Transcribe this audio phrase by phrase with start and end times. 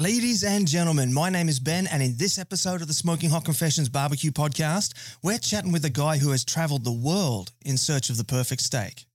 [0.00, 3.44] Ladies and gentlemen, my name is Ben, and in this episode of the Smoking Hot
[3.44, 8.08] Confessions Barbecue Podcast, we're chatting with a guy who has traveled the world in search
[8.08, 9.06] of the perfect steak.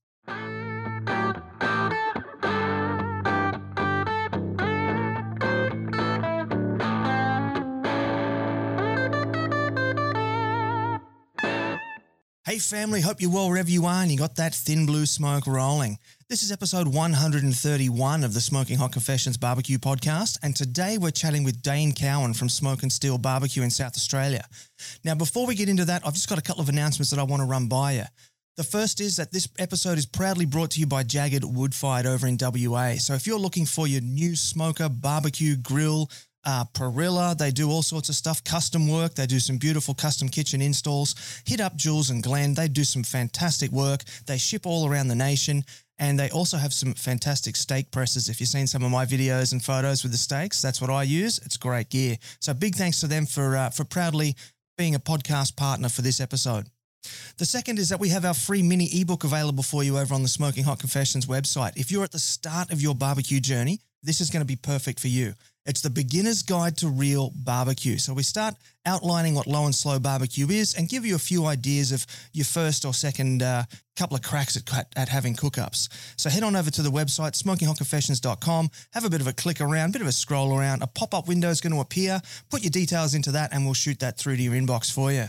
[12.46, 15.46] Hey family, hope you're well wherever you are and you got that thin blue smoke
[15.46, 15.98] rolling.
[16.34, 21.44] This is episode 131 of the Smoking Hot Confessions Barbecue Podcast, and today we're chatting
[21.44, 24.44] with Dane Cowan from Smoke and Steel Barbecue in South Australia.
[25.04, 27.22] Now, before we get into that, I've just got a couple of announcements that I
[27.22, 28.02] want to run by you.
[28.56, 32.26] The first is that this episode is proudly brought to you by JAGRD Woodfired over
[32.26, 32.94] in WA.
[32.94, 36.10] So if you're looking for your new smoker, barbecue, grill,
[36.44, 37.36] uh, parrilla.
[37.36, 39.14] They do all sorts of stuff, custom work.
[39.14, 41.14] They do some beautiful custom kitchen installs.
[41.46, 42.54] Hit up Jules and Glenn.
[42.54, 44.04] They do some fantastic work.
[44.26, 45.64] They ship all around the nation.
[45.98, 48.28] And they also have some fantastic steak presses.
[48.28, 51.04] If you've seen some of my videos and photos with the steaks, that's what I
[51.04, 51.38] use.
[51.44, 52.16] It's great gear.
[52.40, 54.34] So big thanks to them for uh, for proudly
[54.76, 56.68] being a podcast partner for this episode.
[57.38, 60.22] The second is that we have our free mini ebook available for you over on
[60.22, 61.76] the Smoking Hot Confessions website.
[61.76, 65.00] If you're at the start of your barbecue journey, this is going to be perfect
[65.00, 65.34] for you.
[65.66, 67.96] It's the beginner's guide to real barbecue.
[67.96, 71.46] So we start outlining what low and slow barbecue is and give you a few
[71.46, 73.64] ideas of your first or second uh,
[73.96, 75.88] couple of cracks at, at having cookups.
[76.16, 79.92] So head on over to the website, smokinghotconfessions.com, have a bit of a click around,
[79.92, 80.82] bit of a scroll around.
[80.82, 82.20] A pop-up window is going to appear.
[82.50, 85.26] Put your details into that and we'll shoot that through to your inbox for you.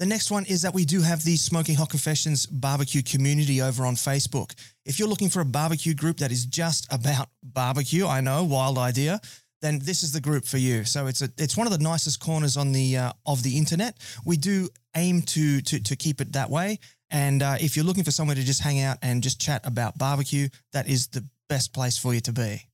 [0.00, 3.86] The next one is that we do have the Smoking Hot Confessions barbecue community over
[3.86, 4.52] on Facebook.
[4.84, 8.76] If you're looking for a barbecue group that is just about barbecue, I know, wild
[8.76, 9.20] idea,
[9.64, 10.84] then this is the group for you.
[10.84, 13.96] So it's a, it's one of the nicest corners on the uh, of the internet.
[14.24, 16.78] We do aim to to to keep it that way.
[17.10, 19.96] And uh, if you're looking for somewhere to just hang out and just chat about
[19.96, 22.68] barbecue, that is the best place for you to be.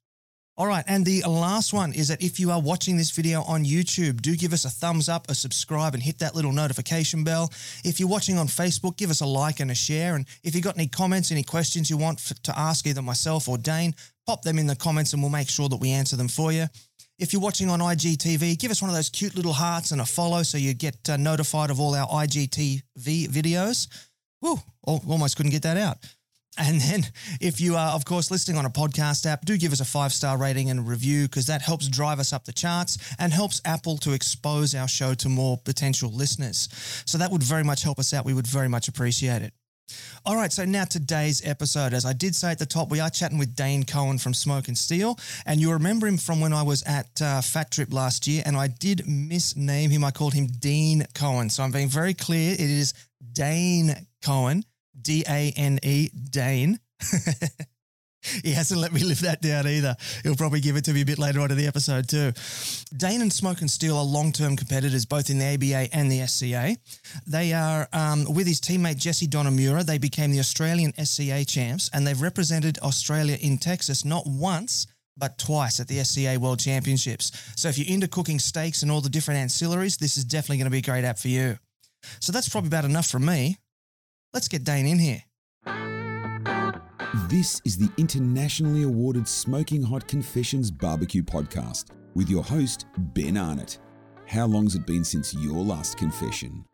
[0.60, 3.64] All right, and the last one is that if you are watching this video on
[3.64, 7.50] YouTube, do give us a thumbs up, a subscribe, and hit that little notification bell.
[7.82, 10.16] If you're watching on Facebook, give us a like and a share.
[10.16, 13.56] And if you've got any comments, any questions you want to ask either myself or
[13.56, 13.94] Dane,
[14.26, 16.66] pop them in the comments and we'll make sure that we answer them for you.
[17.18, 20.04] If you're watching on IGTV, give us one of those cute little hearts and a
[20.04, 23.88] follow so you get uh, notified of all our IGTV videos.
[24.42, 25.96] Woo, almost couldn't get that out.
[26.60, 27.06] And then,
[27.40, 30.12] if you are, of course, listening on a podcast app, do give us a five
[30.12, 33.96] star rating and review because that helps drive us up the charts and helps Apple
[33.98, 36.68] to expose our show to more potential listeners.
[37.06, 38.26] So that would very much help us out.
[38.26, 39.54] We would very much appreciate it.
[40.26, 41.94] All right, so now today's episode.
[41.94, 44.68] As I did say at the top, we are chatting with Dane Cowan from Smoke
[44.68, 45.18] and Steel.
[45.46, 48.56] And you remember him from when I was at uh, Fat Trip last year, and
[48.56, 50.04] I did misname him.
[50.04, 51.48] I called him Dean Cohen.
[51.48, 52.52] So I'm being very clear.
[52.52, 52.92] It is
[53.32, 54.64] Dane Cowan.
[55.00, 56.78] D A N E, Dane.
[58.42, 59.96] he hasn't let me live that down either.
[60.22, 62.32] He'll probably give it to me a bit later on in the episode too.
[62.96, 66.76] Dane and Smoke and Steel are long-term competitors both in the ABA and the SCA.
[67.26, 69.84] They are um, with his teammate Jesse Donamura.
[69.84, 74.86] They became the Australian SCA champs, and they've represented Australia in Texas not once
[75.16, 77.30] but twice at the SCA World Championships.
[77.54, 80.64] So if you're into cooking steaks and all the different ancillaries, this is definitely going
[80.64, 81.58] to be a great app for you.
[82.20, 83.58] So that's probably about enough from me.
[84.32, 85.24] Let's get Dane in here.
[87.28, 93.78] This is the internationally awarded Smoking Hot Confessions Barbecue Podcast with your host, Ben Arnott.
[94.26, 96.64] How long's it been since your last confession?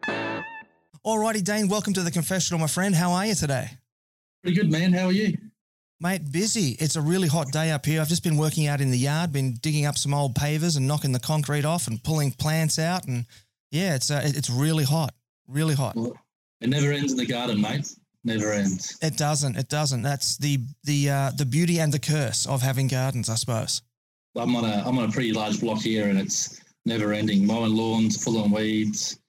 [1.07, 2.95] Alrighty, Dane, welcome to the confessional, my friend.
[2.95, 3.71] How are you today?
[4.43, 4.93] Pretty good, man.
[4.93, 5.39] How are you?
[5.99, 6.77] Mate, busy.
[6.79, 8.03] It's a really hot day up here.
[8.03, 10.87] I've just been working out in the yard, been digging up some old pavers and
[10.87, 13.07] knocking the concrete off and pulling plants out.
[13.07, 13.25] And
[13.71, 15.15] yeah, it's uh, it's really hot,
[15.49, 15.97] really hot.
[15.97, 16.19] Well,
[16.61, 17.95] it never ends in the garden, mate.
[18.25, 18.99] Never ends.
[19.03, 19.57] It doesn't.
[19.57, 20.03] It doesn't.
[20.03, 23.83] That's the the uh, the beauty and the curse of having gardens, I suppose.
[24.37, 27.47] I'm on a I'm on a pretty large block here, and it's never ending.
[27.47, 29.21] Mowing lawns, full on weeds,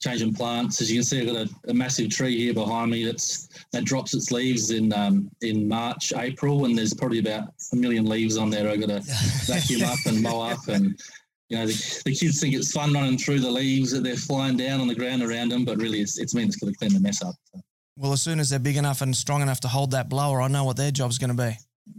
[0.00, 0.80] changing plants.
[0.80, 3.84] As you can see, I've got a, a massive tree here behind me that's that
[3.84, 8.36] drops its leaves in um, in March, April, and there's probably about a million leaves
[8.36, 8.68] on there.
[8.68, 9.00] I've got to
[9.46, 10.98] vacuum up and mow up and
[11.48, 14.56] you know, the, the, kids think it's fun running through the leaves that they're flying
[14.56, 17.22] down on the ground around them, but really it's, it's meant to clean the mess
[17.22, 17.34] up.
[17.54, 17.60] So.
[17.96, 20.48] Well, as soon as they're big enough and strong enough to hold that blower, I
[20.48, 21.56] know what their job's going to be.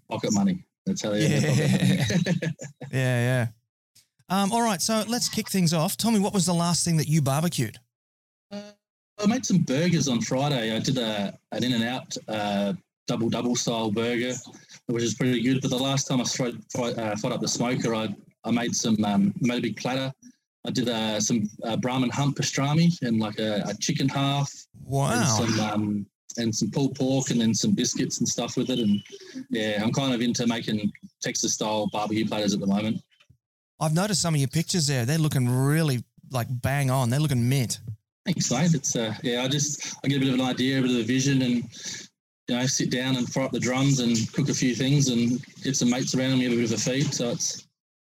[0.09, 0.63] Pocket money.
[0.85, 2.05] That's how they yeah.
[2.91, 3.47] yeah, yeah.
[4.29, 5.95] Um, all right, so let's kick things off.
[5.95, 7.77] Tell me, what was the last thing that you barbecued?
[8.51, 8.71] Uh,
[9.19, 10.75] I made some burgers on Friday.
[10.75, 12.73] I did a an In and Out uh,
[13.07, 14.33] double double style burger,
[14.87, 15.61] which is pretty good.
[15.61, 18.13] But the last time I fried, fried, uh, fried up the smoker, I
[18.43, 20.11] I made some um, made a big platter.
[20.65, 24.51] I did uh, some uh, Brahman hump pastrami and like a, a chicken half.
[24.83, 25.11] Wow.
[25.11, 26.05] And some, um,
[26.37, 28.79] and some pulled pork and then some biscuits and stuff with it.
[28.79, 29.01] And
[29.49, 30.91] yeah, I'm kind of into making
[31.21, 33.01] Texas style barbecue platters at the moment.
[33.79, 35.05] I've noticed some of your pictures there.
[35.05, 37.09] They're looking really like bang on.
[37.09, 37.79] They're looking mint.
[38.25, 38.73] Thanks, mate.
[38.73, 39.43] It's uh, yeah.
[39.43, 41.63] I just I get a bit of an idea, a bit of a vision, and
[42.47, 45.45] you know, sit down and fire up the drums and cook a few things and
[45.63, 47.13] get some mates around and give a bit of a feed.
[47.13, 47.66] So it's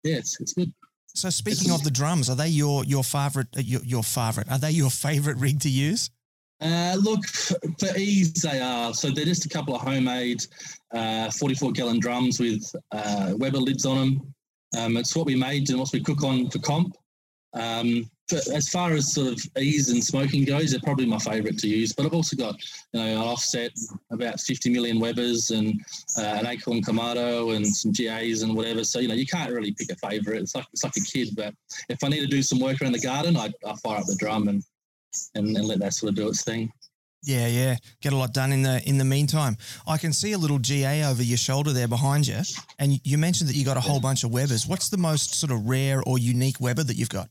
[0.05, 0.73] yeah, it's it's good.
[1.15, 3.49] So speaking of the drums, are they your your favorite?
[3.57, 4.51] Uh, your, your favorite?
[4.51, 6.11] Are they your favorite rig to use?
[6.61, 8.95] Uh, look, for ease, they are.
[8.95, 10.47] So they're just a couple of homemade
[10.93, 14.35] uh, 44 gallon drums with uh, Weber lids on them.
[14.79, 16.97] Um, it's what we made and what we cook on for comp.
[17.53, 21.69] Um, as far as sort of ease and smoking goes, they're probably my favourite to
[21.69, 21.93] use.
[21.93, 22.57] But I've also got,
[22.93, 23.73] you know, an offset
[24.11, 25.81] about 50 million Webers and
[26.19, 28.85] uh, an Akorn Kamado and some GAs and whatever.
[28.85, 30.41] So you know, you can't really pick a favourite.
[30.41, 31.31] It's like it's like a kid.
[31.37, 31.55] But
[31.89, 34.17] if I need to do some work around the garden, I, I fire up the
[34.17, 34.63] drum and,
[35.35, 36.73] and and let that sort of do its thing.
[37.25, 37.77] Yeah, yeah.
[38.01, 39.57] Get a lot done in the in the meantime.
[39.87, 42.41] I can see a little GA over your shoulder there behind you,
[42.79, 44.67] and you mentioned that you got a whole bunch of Webers.
[44.67, 47.29] What's the most sort of rare or unique Weber that you've got?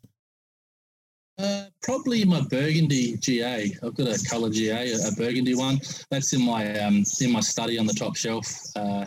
[1.39, 3.73] Uh, probably my burgundy GA.
[3.83, 5.79] I've got a colour GA, a, burgundy one.
[6.09, 8.47] That's in my um, in my study on the top shelf.
[8.75, 9.05] Uh,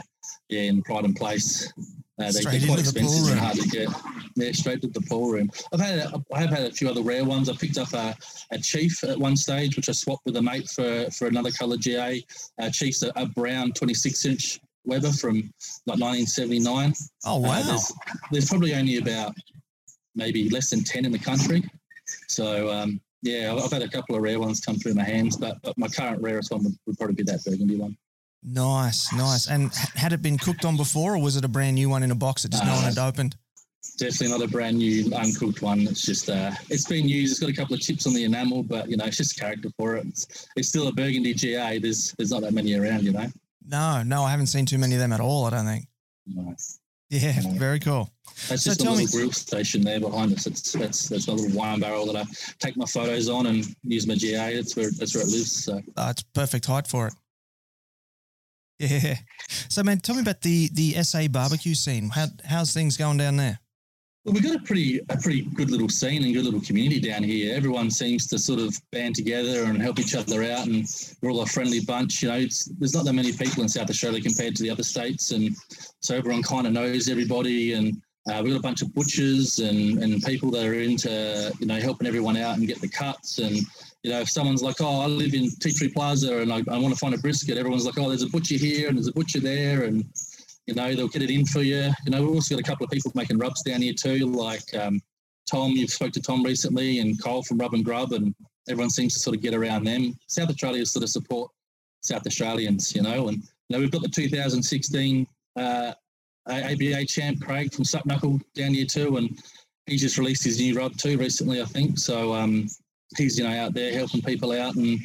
[0.49, 1.73] yeah, in Pride and Place.
[2.21, 3.89] Uh, they, are quite expensive and hard to get.
[4.37, 5.51] Yeah, straight to the pool room.
[5.73, 7.49] I've had a, I have had a few other rare ones.
[7.49, 8.17] I picked up a,
[8.53, 11.77] a Chief at one stage, which I swapped with a mate for for another colour
[11.77, 12.25] GA.
[12.61, 15.37] Uh, Chief's a, a brown 26 inch Weber from
[15.87, 16.93] like 1979.
[17.27, 17.51] Oh wow!
[17.51, 17.93] Uh, there's,
[18.31, 19.35] there's probably only about
[20.15, 21.63] maybe less than 10 in the country.
[22.29, 25.57] So um, yeah, I've had a couple of rare ones come through my hands, but,
[25.63, 27.97] but my current rarest one would, would, probably be that burgundy one.
[28.43, 29.49] Nice, nice.
[29.49, 32.11] And had it been cooked on before, or was it a brand new one in
[32.11, 33.37] a box that just uh, no one had opened?
[33.99, 35.81] Definitely not a brand new uncooked one.
[35.81, 37.33] It's just uh, it's been used.
[37.33, 39.71] It's got a couple of chips on the enamel, but you know it's just character
[39.79, 40.07] for it.
[40.07, 41.79] It's, it's still a burgundy GA.
[41.79, 43.27] There's there's not that many around, you know.
[43.67, 45.45] No, no, I haven't seen too many of them at all.
[45.45, 45.87] I don't think.
[46.27, 46.81] Nice.
[47.15, 48.11] Yeah, very cool.
[48.49, 50.49] That's so just a little me, grill station there behind us.
[50.49, 52.25] It's that's that's my little wine barrel that I
[52.59, 54.57] take my photos on and use my GA.
[54.57, 55.65] That's where that's where it lives.
[55.65, 57.15] So oh, it's perfect height for it.
[58.81, 59.15] Yeah.
[59.69, 62.11] So man, tell me about the the SA barbecue scene.
[62.11, 63.61] How how's things going down there?
[64.25, 67.23] Well, we've got a pretty a pretty good little scene and good little community down
[67.23, 67.55] here.
[67.55, 70.87] Everyone seems to sort of band together and help each other out, and
[71.21, 72.23] we're all a friendly bunch.
[72.23, 72.39] You know,
[72.79, 75.55] there's not that many people in South Australia compared to the other states, and
[76.01, 77.75] so everyone kind of knows everybody.
[77.75, 78.01] And
[78.31, 81.79] uh, we've got a bunch of butchers and and people that are into you know
[81.79, 83.37] helping everyone out and get the cuts.
[83.41, 83.59] And
[84.05, 86.79] you know, if someone's like, oh, I live in Tea Tree Plaza and I, I
[86.79, 89.13] want to find a brisket, everyone's like, oh, there's a butcher here and there's a
[89.13, 90.03] butcher there, and
[90.67, 91.91] you know, they'll get it in for you.
[92.05, 94.63] You know, we've also got a couple of people making rubs down here too, like
[94.75, 95.01] um,
[95.51, 95.73] Tom.
[95.73, 98.35] You've spoke to Tom recently, and Cole from Rub and Grub, and
[98.69, 100.17] everyone seems to sort of get around them.
[100.27, 101.51] South Australia sort of support
[102.03, 105.27] South Australians, you know, and you know we've got the 2016
[105.57, 105.93] uh,
[106.47, 109.39] ABA champ Craig from Suck Knuckle down here too, and
[109.87, 111.99] he just released his new rub too recently, I think.
[111.99, 112.69] So um,
[113.19, 114.99] he's you know out there helping people out and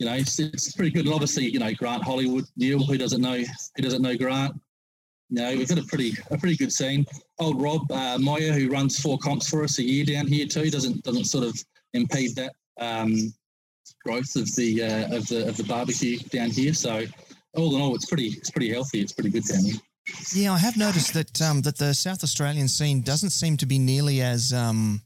[0.00, 1.04] you know, it's, it's, pretty good.
[1.04, 3.36] And obviously, you know, Grant Hollywood, Neil, who doesn't know,
[3.76, 4.58] who doesn't know Grant,
[5.30, 7.04] know, we've got a pretty a pretty good scene.
[7.38, 10.70] Old Rob uh, Moyer, who runs four comps for us a year down here too,
[10.70, 11.62] doesn't doesn't sort of
[11.94, 13.32] impede that um,
[14.04, 16.74] growth of the uh, of the of the barbecue down here.
[16.74, 17.04] So
[17.54, 19.00] all in all, it's pretty it's pretty healthy.
[19.00, 19.76] It's pretty good down here.
[20.34, 23.78] Yeah, I have noticed that um, that the South Australian scene doesn't seem to be
[23.78, 25.02] nearly as um,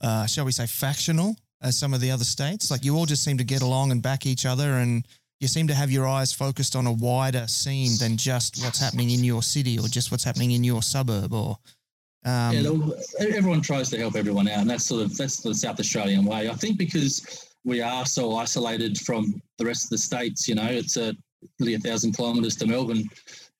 [0.00, 2.70] uh, shall we say factional as some of the other states.
[2.70, 5.06] Like you all just seem to get along and back each other and
[5.40, 9.10] you seem to have your eyes focused on a wider scene than just what's happening
[9.10, 11.58] in your city or just what's happening in your suburb or
[12.24, 15.78] um, yeah, everyone tries to help everyone out, and that's sort of that's the South
[15.78, 16.48] Australian way.
[16.48, 20.66] I think because we are so isolated from the rest of the states, you know,
[20.66, 21.14] it's a
[21.60, 23.04] nearly a thousand kilometres to Melbourne.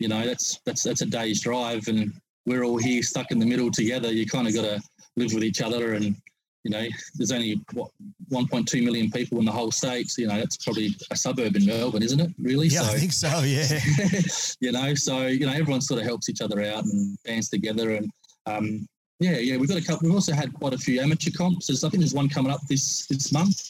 [0.01, 2.13] You know, that's that's that's a day's drive, and
[2.45, 4.13] we're all here stuck in the middle together.
[4.13, 4.83] You kind of got to
[5.17, 6.17] live with each other and
[6.67, 7.93] you know, there's only what
[8.33, 10.13] 1.2 million people in the whole state.
[10.19, 12.33] You know, that's probably a suburb in Melbourne, isn't it?
[12.41, 12.67] Really?
[12.67, 13.41] Yeah, so, I think so.
[13.43, 13.79] Yeah.
[14.61, 17.95] you know, so you know, everyone sort of helps each other out and bands together,
[17.95, 18.11] and
[18.47, 18.89] um,
[19.21, 20.09] yeah, yeah, we've got a couple.
[20.09, 21.69] We've also had quite a few amateur comps.
[21.69, 23.63] There's, I think there's one coming up this this month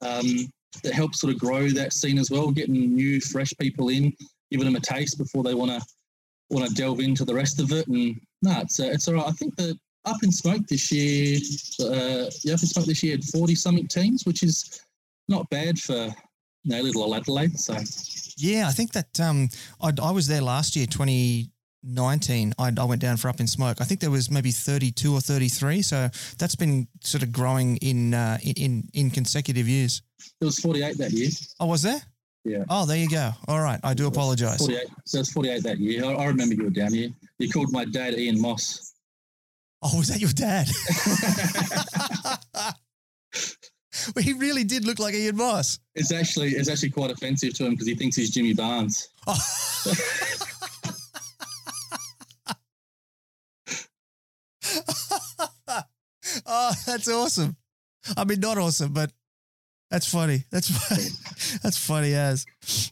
[0.00, 0.50] um,
[0.82, 4.12] that helps sort of grow that scene as well, getting new, fresh people in,
[4.50, 5.80] giving them a taste before they want to
[6.50, 7.86] want to delve into the rest of it.
[7.86, 9.28] And no, it's uh, it's all right.
[9.28, 11.38] I think that up in smoke this year,
[11.80, 14.80] uh, yeah, up in smoke this year had 40 something teams, which is
[15.28, 15.94] not bad for
[16.64, 17.58] you know, little Adelaide.
[17.58, 17.76] So,
[18.36, 19.48] yeah, I think that um,
[19.80, 22.54] I, I was there last year, 2019.
[22.58, 23.80] I, I went down for Up in Smoke.
[23.80, 25.82] I think there was maybe 32 or 33.
[25.82, 30.02] So that's been sort of growing in uh, in in consecutive years.
[30.40, 31.30] it was 48 that year.
[31.60, 32.00] Oh, was there?
[32.44, 32.64] Yeah.
[32.68, 33.30] Oh, there you go.
[33.46, 33.78] All right.
[33.84, 34.58] I do apologise.
[34.58, 34.86] 48.
[35.04, 36.04] So it's 48 that year.
[36.04, 37.10] I, I remember you were down here.
[37.38, 38.91] You called my dad Ian Moss.
[39.82, 40.68] Oh, was that your dad?
[44.14, 45.78] well, he really did look like Ian Moss.
[45.94, 49.08] It's actually it's actually quite offensive to him because he thinks he's Jimmy Barnes.
[49.26, 49.38] Oh.
[56.46, 57.56] oh, that's awesome.
[58.16, 59.12] I mean, not awesome, but
[59.92, 60.42] that's funny.
[60.50, 61.08] That's funny.
[61.62, 62.46] That's funny as.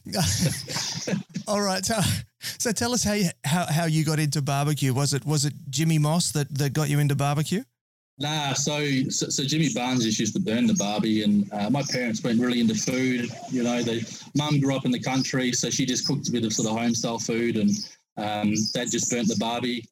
[1.47, 1.83] All right.
[1.83, 1.99] So,
[2.39, 4.93] so tell us how you how, how you got into barbecue.
[4.93, 7.63] Was it was it Jimmy Moss that, that got you into barbecue?
[8.19, 11.81] Nah, so, so, so Jimmy Barnes just used to burn the barbie, and uh, my
[11.89, 13.31] parents weren't really into food.
[13.49, 14.05] You know, the
[14.35, 16.77] mum grew up in the country, so she just cooked a bit of sort of
[16.77, 17.71] home style food, and
[18.17, 19.89] um, dad just burnt the barbie.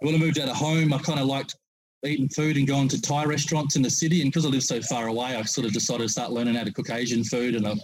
[0.00, 1.56] When I moved out of home, I kind of liked
[2.04, 4.80] eating food and going to Thai restaurants in the city, and because I live so
[4.80, 7.66] far away, I sort of decided to start learning how to cook Asian food, and
[7.66, 7.74] I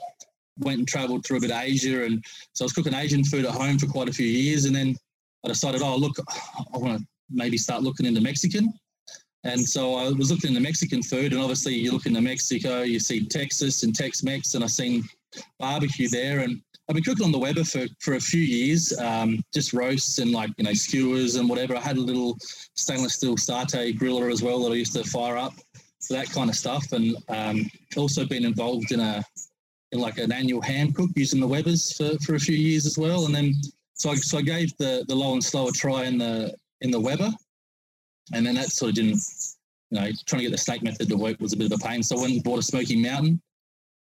[0.58, 3.44] went and travelled through a bit of Asia, and so I was cooking Asian food
[3.44, 4.96] at home for quite a few years, and then
[5.44, 6.16] I decided, oh look,
[6.74, 8.72] I want to maybe start looking into Mexican.
[9.44, 13.00] And so I was looking into Mexican food, and obviously you look into Mexico, you
[13.00, 15.02] see Texas and Tex-Mex, and I seen
[15.58, 19.42] barbecue there, and I've been cooking on the Weber for, for a few years, um,
[19.54, 21.76] just roasts and like you know skewers and whatever.
[21.76, 22.36] I had a little
[22.74, 25.54] stainless steel Sarte griller as well that I used to fire up
[26.00, 29.24] for that kind of stuff, and um, also been involved in a
[29.92, 32.98] in like an annual ham cook using the Webers for, for a few years as
[32.98, 33.54] well, and then
[33.94, 36.90] so I, so I gave the the low and slow a try in the in
[36.90, 37.30] the Weber,
[38.34, 39.20] and then that sort of didn't,
[39.90, 41.86] you know, trying to get the snake method to work was a bit of a
[41.86, 42.02] pain.
[42.02, 43.40] So I went and bought a Smokey Mountain,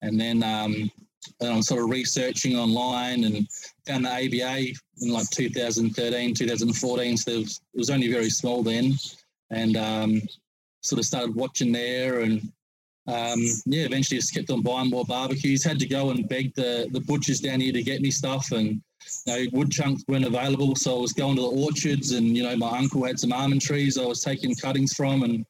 [0.02, 0.92] and then um,
[1.40, 3.48] and I'm sort of researching online and
[3.86, 7.18] found the ABA in like 2013, 2014.
[7.18, 8.94] So it was, it was only very small then,
[9.52, 10.22] and um,
[10.82, 12.42] sort of started watching there and.
[13.08, 15.64] Um, yeah, eventually just kept on buying more barbecues.
[15.64, 18.82] Had to go and beg the, the butchers down here to get me stuff, and
[19.28, 22.42] you know, wood chunks weren't available, so I was going to the orchards, and you
[22.42, 25.46] know, my uncle had some almond trees I was taking cuttings from, and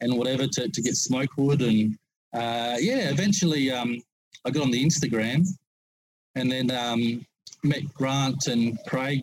[0.00, 1.98] and whatever to, to get smoke wood, and
[2.32, 4.00] uh, yeah, eventually um,
[4.44, 5.46] I got on the Instagram,
[6.34, 7.26] and then um,
[7.62, 9.22] met Grant and Craig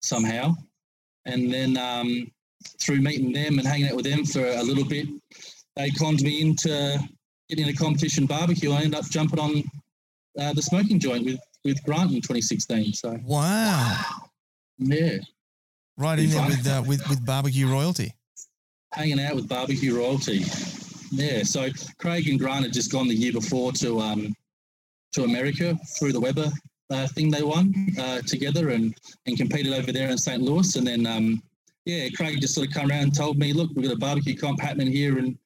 [0.00, 0.54] somehow,
[1.24, 2.30] and then um,
[2.80, 5.06] through meeting them and hanging out with them for a little bit,
[5.76, 6.98] they conned me into
[7.48, 8.72] getting a competition barbecue.
[8.72, 9.64] I ended up jumping on
[10.38, 12.92] uh, the smoking joint with with Grant in 2016.
[12.92, 14.04] So wow,
[14.78, 15.18] yeah,
[15.96, 18.12] right in there with, uh, with with barbecue royalty,
[18.92, 20.44] hanging out with barbecue royalty.
[21.10, 24.36] Yeah, so Craig and Grant had just gone the year before to um,
[25.12, 26.50] to America through the Weber
[26.90, 28.94] uh, thing they won uh, together and
[29.26, 30.42] and competed over there in St.
[30.42, 31.42] Louis, and then um,
[31.84, 34.36] yeah, Craig just sort of come around and told me, look, we've got a barbecue
[34.36, 35.38] comp happening here in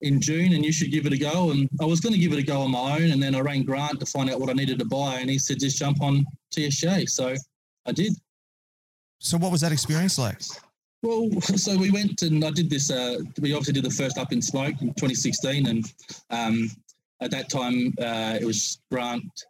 [0.00, 1.50] in June and you should give it a go.
[1.50, 3.10] And I was going to give it a go on my own.
[3.10, 5.18] And then I rang Grant to find out what I needed to buy.
[5.20, 6.24] And he said, just jump on
[6.54, 7.08] TSJ.
[7.08, 7.34] So
[7.86, 8.12] I did.
[9.18, 10.40] So what was that experience like?
[11.02, 12.90] Well, so we went and I did this.
[12.90, 15.66] Uh, we obviously did the first Up in Smoke in 2016.
[15.66, 15.92] And
[16.30, 16.70] um,
[17.20, 19.44] at that time, uh, it was Grant,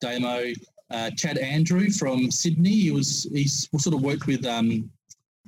[0.00, 0.52] Damo,
[0.90, 2.70] uh, Chad Andrew from Sydney.
[2.70, 4.90] He was, he sort of worked with um,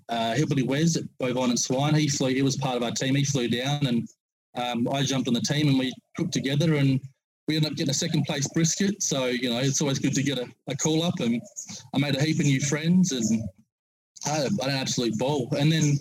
[0.08, 1.94] uh, Hillbilly Wes at Bovine and Swine.
[1.94, 3.14] He flew, he was part of our team.
[3.14, 4.08] He flew down and
[4.56, 7.00] um, I jumped on the team and we cooked together and
[7.48, 9.02] we ended up getting a second place brisket.
[9.02, 11.42] So, you know, it's always good to get a, a call up and
[11.94, 13.42] I made a heap of new friends and
[14.26, 15.48] I had, an absolute ball.
[15.58, 15.98] And then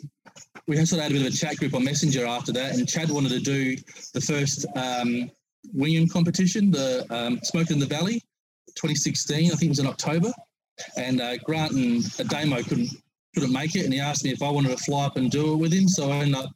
[0.68, 2.88] we sort of had a bit of a chat group on Messenger after that and
[2.88, 3.76] Chad wanted to do
[4.14, 5.30] the first um,
[5.72, 8.22] Wingham competition, the um, Smoke in the Valley,
[8.76, 10.32] 2016, I think it was in October.
[10.98, 12.90] And uh, Grant and Damo couldn't
[13.36, 15.54] couldn't make it, and he asked me if I wanted to fly up and do
[15.54, 15.88] it with him.
[15.88, 16.52] So I ended up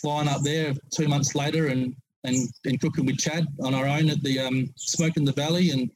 [0.00, 1.94] flying up there two months later and
[2.24, 5.70] and, and cooking with Chad on our own at the um, Smoke in the Valley
[5.70, 5.90] and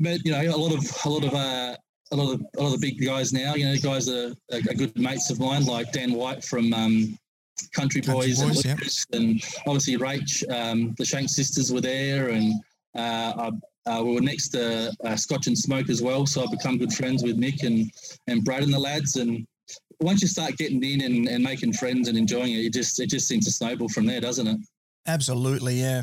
[0.00, 1.76] met you know a lot of a lot of uh,
[2.12, 3.54] a lot of a lot of the big guys now.
[3.54, 7.18] You know, guys are, are good mates of mine, like Dan White from um,
[7.72, 9.18] Country, Country Boys, Boys and, yeah.
[9.18, 10.44] and obviously Rach.
[10.50, 12.54] Um, the Shank sisters were there, and
[12.94, 13.50] uh,
[13.86, 16.26] uh, we were next to uh, Scotch and Smoke as well.
[16.26, 17.90] So I've become good friends with Nick and
[18.26, 19.46] and Brad and the lads, and
[20.00, 23.08] once you start getting in and, and making friends and enjoying it, it just it
[23.08, 24.58] just seems to snowball from there, doesn't it?
[25.06, 26.02] Absolutely, yeah.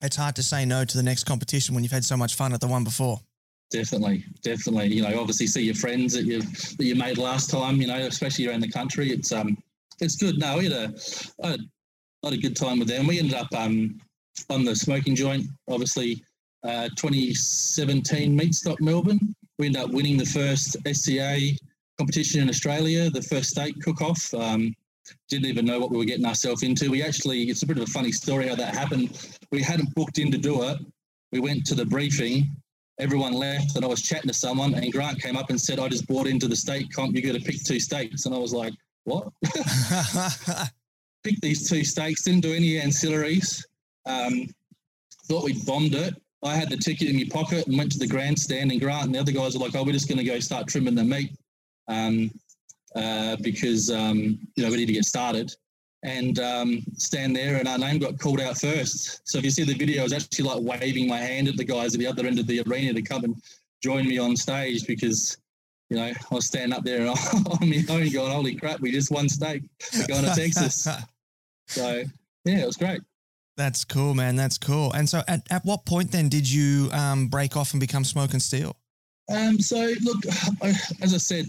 [0.00, 2.52] It's hard to say no to the next competition when you've had so much fun
[2.52, 3.20] at the one before.
[3.70, 4.94] Definitely, definitely.
[4.94, 7.80] You know, obviously see your friends that you that you made last time.
[7.80, 9.10] You know, especially around the country.
[9.10, 9.58] It's um,
[10.00, 10.38] it's good.
[10.38, 10.94] No, we had a,
[11.42, 11.58] a,
[12.24, 13.06] had a good time with them.
[13.06, 14.00] We ended up um
[14.50, 15.46] on the smoking joint.
[15.68, 16.22] Obviously,
[16.64, 19.34] uh, 2017 Meat Stock Melbourne.
[19.58, 21.38] We ended up winning the first SCA
[21.98, 24.32] competition in Australia, the first steak cook-off.
[24.34, 24.74] Um,
[25.28, 26.90] didn't even know what we were getting ourselves into.
[26.90, 29.28] We actually, it's a bit of a funny story how that happened.
[29.50, 30.78] We hadn't booked in to do it.
[31.32, 32.54] We went to the briefing.
[33.00, 35.88] Everyone left, and I was chatting to someone, and Grant came up and said, "I
[35.88, 37.14] just bought into the state comp.
[37.14, 38.72] You got to pick two states." And I was like,
[39.08, 39.32] what?
[41.24, 43.64] Picked these two steaks, didn't do any ancillaries.
[44.06, 44.48] Um,
[45.24, 46.14] thought we'd bombed it.
[46.42, 49.14] I had the ticket in my pocket and went to the grandstand, and Grant and
[49.14, 51.32] the other guys were like, "Oh, we're just going to go start trimming the meat
[51.88, 52.30] um,
[52.94, 55.52] uh, because um, you know we need to get started."
[56.04, 59.20] And um, stand there, and our name got called out first.
[59.28, 61.64] So if you see the video, I was actually like waving my hand at the
[61.64, 63.34] guys at the other end of the arena to come and
[63.82, 65.36] join me on stage because
[65.90, 69.10] you know I was standing up there on my own, going, "Holy crap, we just
[69.10, 69.62] won steak,
[69.96, 70.88] we're going to Texas."
[71.66, 72.04] so
[72.44, 73.00] yeah, it was great.
[73.58, 74.36] That's cool, man.
[74.36, 74.92] That's cool.
[74.92, 78.32] And so, at, at what point then did you um, break off and become Smoke
[78.32, 78.76] and Steel?
[79.34, 80.18] Um, so, look,
[80.62, 80.68] I,
[81.02, 81.46] as I said,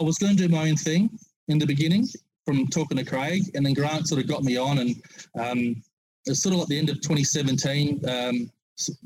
[0.00, 1.10] I was going to do my own thing
[1.48, 2.06] in the beginning
[2.46, 4.90] from talking to Craig, and then Grant sort of got me on, and
[5.38, 5.82] um,
[6.26, 8.08] it was sort of like the end of 2017.
[8.08, 8.50] Um,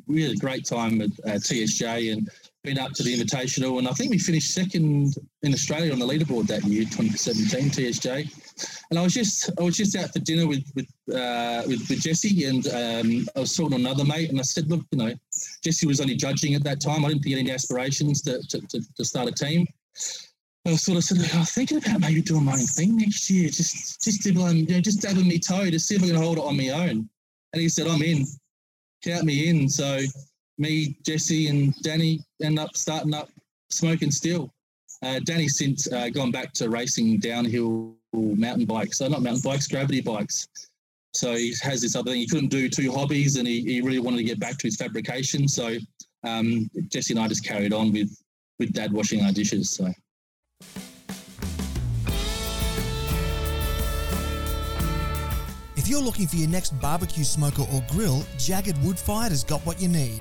[0.06, 2.28] we had a great time at uh, TSJ, and
[2.62, 6.06] been up to the Invitational, and I think we finished second in Australia on the
[6.06, 8.86] leaderboard that year, 2017 TSJ.
[8.90, 12.00] And I was just I was just out for dinner with with uh, with, with,
[12.00, 15.12] Jesse, and um, I was talking to another mate, and I said, look, you know,
[15.64, 17.04] Jesse was only judging at that time.
[17.04, 19.66] I didn't think any aspirations to, to, to, to start a team.
[20.64, 23.48] I sort of said, I was thinking about maybe doing my own thing next year,
[23.48, 26.38] just just dibbling, you know, just dabbing me toe to see if I can hold
[26.38, 27.08] it on my own.
[27.52, 28.24] And he said, I'm in,
[29.02, 29.68] count me in.
[29.68, 30.00] So
[30.62, 33.28] me, Jesse, and Danny end up starting up
[33.68, 34.50] Smoke and Steel.
[35.02, 38.98] Uh, Danny's since uh, gone back to racing downhill mountain bikes.
[38.98, 40.46] So not mountain bikes, gravity bikes.
[41.14, 42.20] So he has this other thing.
[42.20, 44.76] He couldn't do two hobbies, and he, he really wanted to get back to his
[44.76, 45.48] fabrication.
[45.48, 45.76] So
[46.24, 48.16] um, Jesse and I just carried on with
[48.58, 49.70] with Dad washing our dishes.
[49.70, 49.92] So.
[55.74, 59.60] If you're looking for your next barbecue smoker or grill, JAGRD Wood Fired has got
[59.66, 60.20] what you need.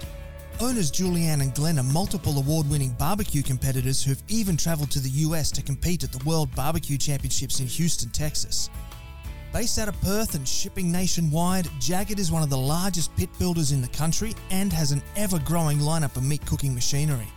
[0.62, 5.10] Owners Julianne and Glenn are multiple award winning barbecue competitors who've even travelled to the
[5.10, 8.70] US to compete at the World Barbecue Championships in Houston, Texas.
[9.52, 13.72] Based out of Perth and shipping nationwide, JAGRD is one of the largest pit builders
[13.72, 17.28] in the country and has an ever growing lineup of meat cooking machinery.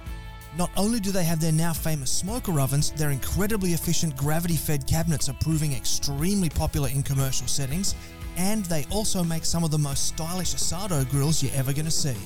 [0.58, 4.86] Not only do they have their now famous smoker ovens, their incredibly efficient gravity fed
[4.86, 7.94] cabinets are proving extremely popular in commercial settings,
[8.36, 11.90] and they also make some of the most stylish asado grills you're ever going to
[11.90, 12.16] see.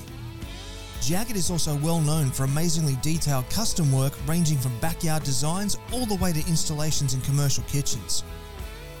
[1.01, 6.05] JAGRD is also well known for amazingly detailed custom work ranging from backyard designs all
[6.05, 8.23] the way to installations in commercial kitchens.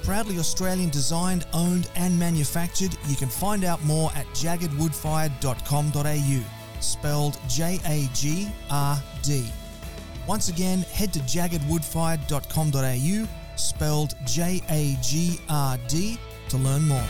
[0.03, 6.43] Proudly Australian designed, owned, and manufactured, you can find out more at jagrdwoodfired.com.au,
[6.79, 9.45] spelled J A G R D.
[10.27, 17.05] Once again, head to jagrdwoodfired.com.au, spelled J A G R D, to learn more.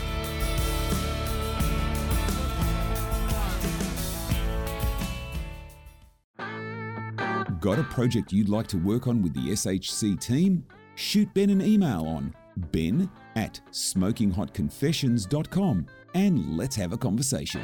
[7.60, 10.64] Got a project you'd like to work on with the SHC team?
[10.94, 12.34] Shoot Ben an email on
[12.72, 17.60] ben at smokinghotconfessions.com and let's have a conversation.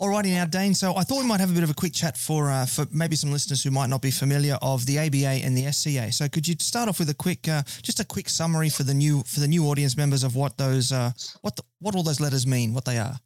[0.00, 0.74] Alrighty now, Dane.
[0.74, 2.86] So I thought we might have a bit of a quick chat for uh, for
[2.90, 6.10] maybe some listeners who might not be familiar of the ABA and the SCA.
[6.10, 8.94] So could you start off with a quick, uh, just a quick summary for the
[8.94, 12.18] new for the new audience members of what those uh, what the, what all those
[12.20, 13.20] letters mean, what they are?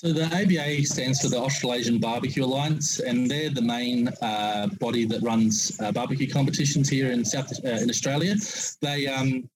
[0.00, 5.04] So the ABA stands for the Australasian Barbecue Alliance, and they're the main uh, body
[5.04, 8.34] that runs uh, barbecue competitions here in South uh, in Australia.
[8.80, 9.46] They um,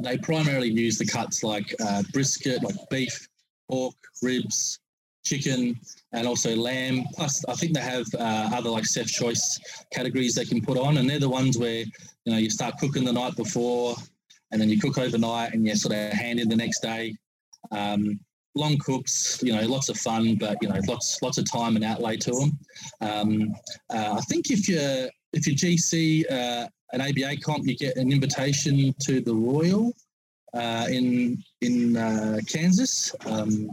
[0.00, 3.28] they primarily use the cuts like uh, brisket, like beef,
[3.70, 4.80] pork, ribs,
[5.26, 5.78] chicken,
[6.12, 7.04] and also lamb.
[7.12, 9.60] Plus, I think they have uh, other like chef choice
[9.92, 11.84] categories they can put on, and they're the ones where
[12.24, 13.94] you know you start cooking the night before,
[14.52, 17.14] and then you cook overnight, and you sort of hand in the next day.
[17.72, 18.18] Um,
[18.56, 21.84] long cooks, you know, lots of fun, but you know, lots lots of time and
[21.84, 22.58] outlay to them.
[23.00, 23.54] Um,
[23.90, 28.10] uh, I think if you if you GC uh, an ABA comp, you get an
[28.10, 29.92] invitation to the Royal
[30.54, 33.14] uh, in in uh, Kansas.
[33.26, 33.70] Um,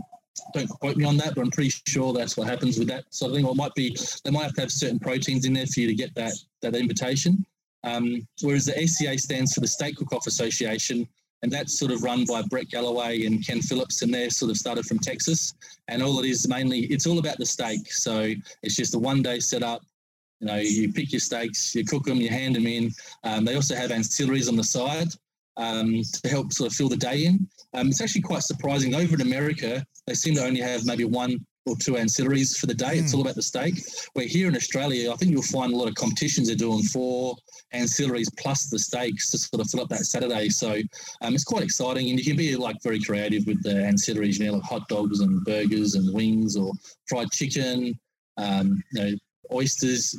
[0.53, 3.31] don't quote me on that, but I'm pretty sure that's what happens with that sort
[3.31, 3.45] of thing.
[3.45, 5.87] Or it might be they might have to have certain proteins in there for you
[5.87, 7.45] to get that that invitation.
[7.85, 11.07] Um, whereas the SCA stands for the Steak Cook Off Association,
[11.43, 14.57] and that's sort of run by Brett Galloway and Ken Phillips, and they're sort of
[14.57, 15.53] started from Texas.
[15.89, 17.91] And all it is mainly, it's all about the steak.
[17.91, 19.83] So it's just a one day setup.
[20.39, 22.91] You know, you pick your steaks, you cook them, you hand them in.
[23.25, 25.09] Um, they also have ancillaries on the side
[25.57, 27.47] um, to help sort of fill the day in.
[27.73, 28.95] Um, it's actually quite surprising.
[28.95, 32.73] Over in America, they seem to only have maybe one or two ancillaries for the
[32.73, 32.97] day.
[32.97, 32.99] Mm.
[33.01, 33.17] It's hmm.
[33.17, 33.75] all about the steak.
[34.13, 37.35] Where here in Australia, I think you'll find a lot of competitions are doing four
[37.73, 40.49] ancillaries plus the steaks to sort of fill up that Saturday.
[40.49, 40.77] So
[41.21, 44.39] um, it's quite exciting, and you can be like very creative with the ancillaries.
[44.39, 46.71] You know, like hot dogs and burgers and wings or
[47.07, 47.99] fried chicken.
[48.37, 49.11] Um, you know,
[49.51, 50.15] oysters.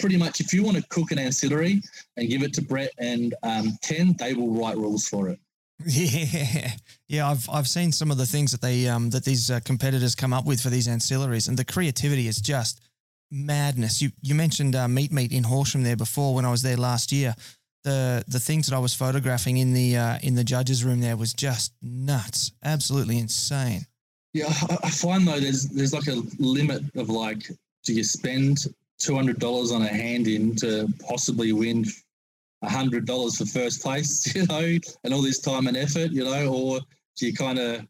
[0.00, 1.82] Pretty much, if you want to cook an ancillary
[2.16, 5.38] and give it to Brett and um, Ken, they will write rules for it.
[5.84, 6.72] Yeah,
[7.06, 7.30] yeah.
[7.30, 10.32] I've I've seen some of the things that they um that these uh, competitors come
[10.32, 12.80] up with for these ancillaries, and the creativity is just
[13.36, 14.00] madness.
[14.00, 17.12] You you mentioned uh, meat meat in Horsham there before when I was there last
[17.12, 17.34] year.
[17.84, 21.16] The the things that I was photographing in the uh, in the judges room there
[21.16, 23.86] was just nuts, absolutely insane.
[24.32, 27.50] Yeah, I, I find though there's there's like a limit of like,
[27.84, 28.66] do you spend
[28.98, 31.84] two hundred dollars on a hand in to possibly win
[32.64, 36.48] hundred dollars for first place, you know, and all this time and effort, you know,
[36.52, 36.80] or
[37.16, 37.86] do you kind of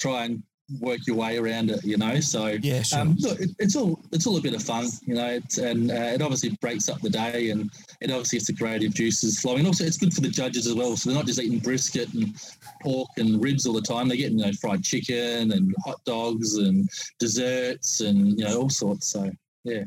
[0.00, 0.42] try and
[0.80, 2.20] work your way around it, you know?
[2.20, 3.00] So yeah, sure.
[3.00, 5.90] um, look, it, it's all it's all a bit of fun, you know, it's, and
[5.90, 9.66] uh, it obviously breaks up the day, and it obviously gets the creative juices flowing.
[9.66, 12.34] Also, it's good for the judges as well, so they're not just eating brisket and
[12.82, 14.08] pork and ribs all the time.
[14.08, 18.70] They're getting you know fried chicken and hot dogs and desserts and you know all
[18.70, 19.08] sorts.
[19.08, 19.30] So
[19.64, 19.84] yeah.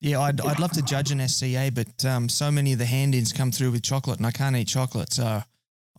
[0.00, 3.32] Yeah, I'd, I'd love to judge an SCA, but um, so many of the hand-ins
[3.32, 5.42] come through with chocolate, and I can't eat chocolate, so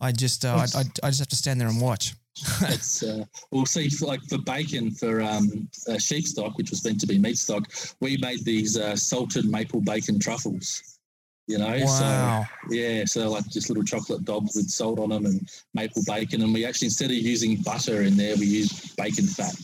[0.00, 2.14] I just uh, I, I, I, just have to stand there and watch.
[2.62, 6.84] It's uh, we'll see for, like for bacon for um, uh, sheep stock, which was
[6.84, 7.64] meant to be meat stock.
[8.00, 10.98] We made these uh, salted maple bacon truffles.
[11.46, 12.44] You know, wow.
[12.46, 16.42] so yeah, so like just little chocolate dobs with salt on them and maple bacon,
[16.42, 19.54] and we actually instead of using butter in there, we used bacon fat,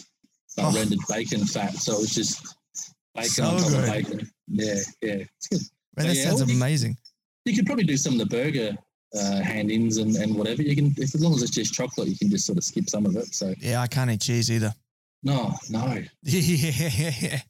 [0.59, 0.75] oh.
[0.75, 1.75] rendered bacon fat.
[1.75, 2.57] So it was just
[3.15, 3.79] bacon so on top good.
[3.79, 4.31] of bacon.
[4.49, 5.15] Yeah, yeah.
[5.97, 6.97] Man, that yeah, sounds well, you- amazing.
[7.45, 8.77] You could probably do some of the burger
[9.16, 10.62] uh, hand-ins and, and whatever.
[10.62, 12.88] You can, if, as long as it's just chocolate, you can just sort of skip
[12.88, 13.35] some of it.
[13.35, 14.72] So Yeah, I can't eat cheese either.
[15.22, 17.40] no, no, yeah,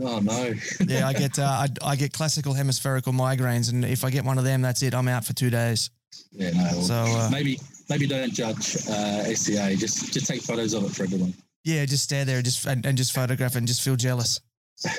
[0.00, 0.54] oh no.
[0.86, 1.06] yeah.
[1.06, 4.44] I get uh, I, I get classical hemispherical migraines, and if I get one of
[4.44, 4.94] them, that's it.
[4.94, 5.90] I'm out for two days.
[6.32, 6.80] yeah, no.
[6.80, 9.76] So uh, maybe maybe don't judge uh, SCA.
[9.76, 11.34] Just just take photos of it for everyone.
[11.64, 14.40] yeah, just stare there, and just and, and just photograph it and just feel jealous.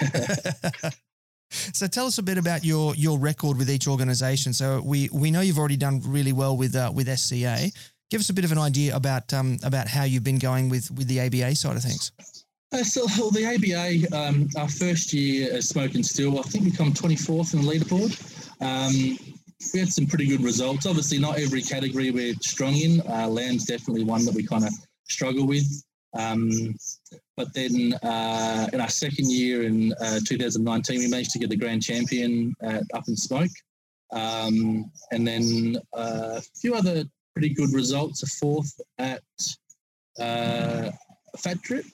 [1.52, 4.54] so tell us a bit about your your record with each organisation.
[4.54, 7.72] So we we know you've already done really well with uh, with SCA.
[8.10, 10.92] Give us a bit of an idea about um, about how you've been going with
[10.92, 12.12] with the ABA side of things.
[12.74, 16.72] Uh, so the ABA, um, our first year as Smoke and Steel, I think we
[16.72, 18.16] come 24th in the leaderboard.
[18.62, 19.18] Um,
[19.74, 20.86] we had some pretty good results.
[20.86, 23.02] Obviously, not every category we're strong in.
[23.02, 24.72] Uh, lamb's definitely one that we kind of
[25.10, 25.84] struggle with.
[26.18, 26.76] Um,
[27.42, 31.56] but then uh, in our second year in uh, 2019, we managed to get the
[31.56, 33.50] grand champion at Up in Smoke.
[34.14, 38.22] Um, and then uh, a few other pretty good results.
[38.22, 39.24] A fourth at
[40.20, 40.92] uh,
[41.40, 41.86] Fat Trip,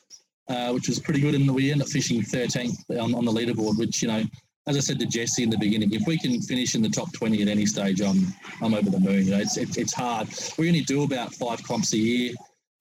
[0.49, 1.33] uh, which was pretty good.
[1.33, 4.23] And we ended up finishing 13th on, on the leaderboard, which, you know,
[4.67, 7.13] as I said to Jesse in the beginning, if we can finish in the top
[7.13, 9.27] 20 at any stage, I'm, I'm over the moon.
[9.27, 10.27] You know, it's, it, it's hard.
[10.57, 12.33] We only do about five comps a year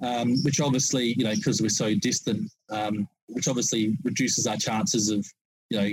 [0.03, 5.11] um, which obviously, you know, because we're so distant, um, which obviously reduces our chances
[5.11, 5.27] of,
[5.71, 5.91] you know,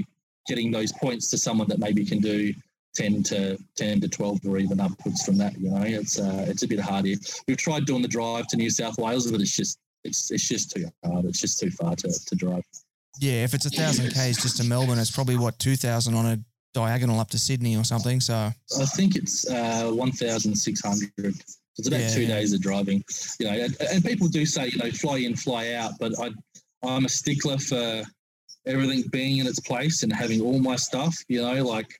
[0.47, 2.53] getting those points to someone that maybe can do
[2.95, 5.57] 10 to 10 to 12 or even upwards from that.
[5.59, 7.17] You know, it's uh, it's a bit hard here.
[7.47, 10.71] We've tried doing the drive to New South Wales, but it's just it's it's just
[10.71, 11.25] too hard.
[11.25, 12.63] It's just too far to, to drive.
[13.19, 16.25] Yeah, if it's a thousand k's just to Melbourne, it's probably what two thousand on
[16.25, 16.39] a
[16.73, 18.19] diagonal up to Sydney or something.
[18.19, 21.35] So I think it's uh, 1,600.
[21.77, 22.13] It's about Yeah.
[22.13, 23.03] two days of driving,
[23.39, 23.53] you know.
[23.53, 26.29] And, and people do say, you know, fly in, fly out, but I,
[26.83, 28.03] I'm a stickler for
[28.65, 31.15] everything being in its place and having all my stuff.
[31.27, 31.99] You know, like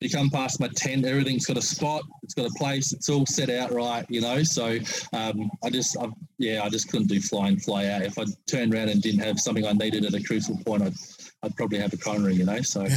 [0.00, 3.26] you come past my tent, everything's got a spot, it's got a place, it's all
[3.26, 4.06] set out right.
[4.08, 4.78] You know, so
[5.12, 6.06] um, I just, I,
[6.38, 8.02] yeah, I just couldn't do fly in, fly out.
[8.02, 10.94] If I turned around and didn't have something I needed at a crucial point, I'd,
[11.42, 12.34] I'd probably have a coronary.
[12.34, 12.86] You know, so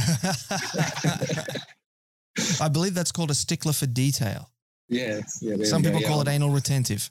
[2.60, 4.50] I believe that's called a stickler for detail.
[4.88, 5.64] Yeah, yeah.
[5.64, 6.08] Some we go, people yeah.
[6.08, 7.10] call it anal retentive.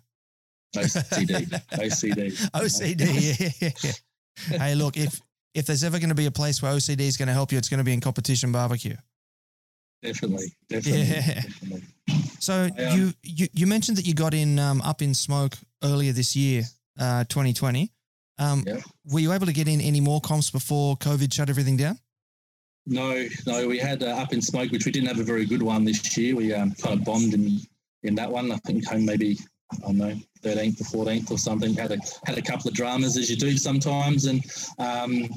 [0.75, 2.49] OCD, OCD.
[2.51, 3.93] OCD.
[4.49, 4.57] Yeah.
[4.57, 5.21] hey, look, if
[5.53, 7.57] if there's ever going to be a place where OCD is going to help you,
[7.57, 8.95] it's going to be in competition barbecue.
[10.01, 11.01] Definitely, definitely.
[11.03, 11.41] Yeah.
[11.41, 11.83] definitely.
[12.39, 15.55] So I, um, you, you you mentioned that you got in um, up in smoke
[15.83, 16.63] earlier this year,
[16.99, 17.91] uh, 2020.
[18.39, 18.81] Um, Yeah.
[19.05, 21.99] Were you able to get in any more comps before COVID shut everything down?
[22.85, 25.63] No, no, we had uh, up in smoke, which we didn't have a very good
[25.63, 26.35] one this year.
[26.35, 27.59] We um, kind of bombed in
[28.03, 28.51] in that one.
[28.51, 29.39] I think home maybe
[29.71, 31.73] I don't know thirteenth or fourteenth or something.
[31.73, 34.43] Had a had a couple of dramas as you do sometimes, and
[34.79, 35.29] um,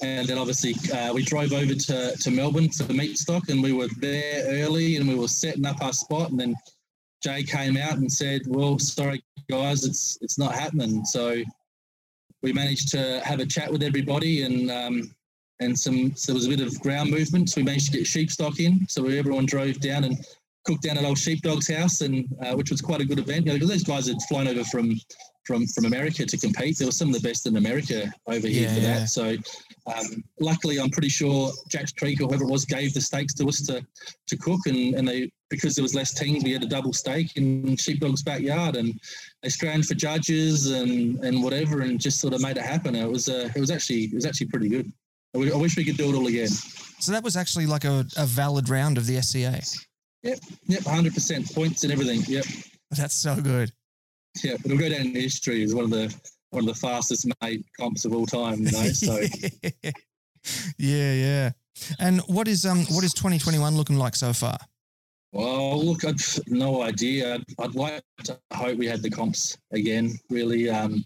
[0.00, 3.60] and then obviously uh, we drove over to, to Melbourne for the meat stock, and
[3.60, 6.54] we were there early, and we were setting up our spot, and then
[7.22, 11.42] Jay came out and said, "Well, sorry guys, it's it's not happening." So
[12.42, 15.14] we managed to have a chat with everybody, and um,
[15.62, 17.50] and some so there was a bit of ground movement.
[17.50, 18.86] So we managed to get sheep stock in.
[18.88, 20.16] So everyone drove down and
[20.64, 23.46] cooked down at old Sheepdog's house, and uh, which was quite a good event.
[23.46, 24.94] You know, because those guys had flown over from
[25.44, 26.78] from from America to compete.
[26.78, 28.98] There were some of the best in America over here Yeah, for yeah.
[28.98, 29.08] that.
[29.08, 29.36] So
[29.86, 33.48] um, luckily, I'm pretty sure Jack's Creek or whoever it was gave the steaks to
[33.48, 33.84] us to
[34.28, 37.36] to cook, and and they because there was less teams, we had a double steak
[37.36, 38.98] in Sheepdog's backyard, and
[39.42, 42.94] they scrounged for judges and and whatever, and just sort of made it happen.
[42.94, 44.92] It was uh, it was actually it was actually pretty good.
[45.34, 46.48] I wi- I wish we could do it all again.
[46.48, 49.60] So that was actually like a, a valid round of the SCA.
[50.22, 52.22] Yep, yep, 100% points and everything.
[52.28, 52.44] Yep,
[52.96, 53.72] That's so good.
[54.44, 54.52] yeah.
[54.64, 56.14] It'll go down in history as one of the
[56.50, 58.58] one of the fastest made comps of all time.
[58.60, 59.18] You know, so.
[60.78, 61.50] yeah, yeah.
[61.98, 64.58] And what is um what is 2021 looking like so far?
[65.32, 67.34] Well, look, I've no idea.
[67.36, 70.12] I'd, I'd like to hope we had the comps again.
[70.28, 71.02] Really, um,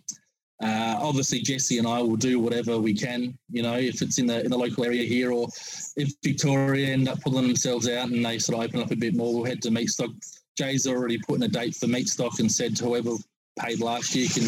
[0.63, 3.37] uh, obviously Jesse and I will do whatever we can.
[3.51, 5.49] You know, if it's in the in the local area here, or
[5.97, 9.15] if Victoria end up pulling themselves out and they sort of open up a bit
[9.15, 10.11] more, we'll head to meat stock.
[10.57, 13.11] Jay's already put in a date for meat stock and said whoever
[13.59, 14.45] paid last year can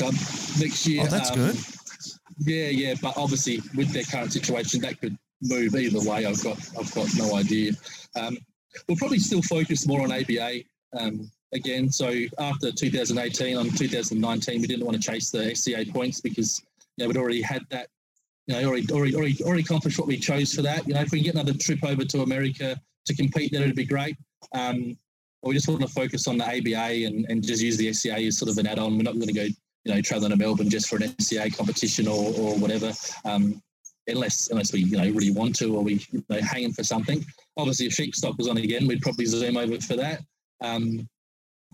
[0.00, 0.14] come
[0.58, 1.02] next year.
[1.04, 1.56] Oh, that's Um, good.
[2.40, 6.26] Yeah, yeah, but obviously with their current situation, that could move either way.
[6.26, 7.72] I've got, I've got no idea.
[8.14, 8.36] Um,
[8.88, 10.62] we'll probably still focus more on ABA
[10.98, 11.90] um, again.
[11.90, 16.62] So after 2018, on 2019, we didn't want to chase the SCA points because
[16.96, 17.88] you know we'd already had that.
[18.46, 20.86] You know, already, already, already, already accomplished what we chose for that.
[20.86, 23.74] You know, if we can get another trip over to America to compete, then it'd
[23.74, 24.16] be great.
[24.54, 24.96] Um,
[25.42, 28.14] but we just want to focus on the ABA and, and just use the SCA
[28.14, 28.96] as sort of an add-on.
[28.96, 32.06] We're not going to go, you know, traveling to Melbourne just for an SCA competition
[32.06, 32.92] or, or whatever,
[33.24, 33.60] um,
[34.06, 37.24] unless unless we, you know, really want to or we, you know, hanging for something.
[37.56, 40.20] Obviously, if sheep stock was on again, we'd probably zoom over for that.
[40.62, 41.08] Um,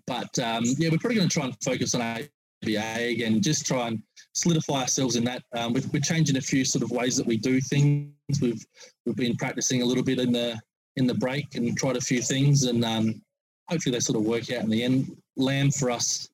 [0.07, 2.29] but um, yeah, we're probably going to try and focus on ABA
[2.65, 4.03] again, just try and
[4.35, 5.43] solidify ourselves in that.
[5.55, 8.13] Um, we've, we're changing a few sort of ways that we do things.
[8.41, 8.65] We've
[9.07, 10.61] we've been practicing a little bit in the
[10.97, 13.23] in the break and tried a few things, and um,
[13.69, 15.17] hopefully they sort of work out in the end.
[15.37, 16.29] Lamb for us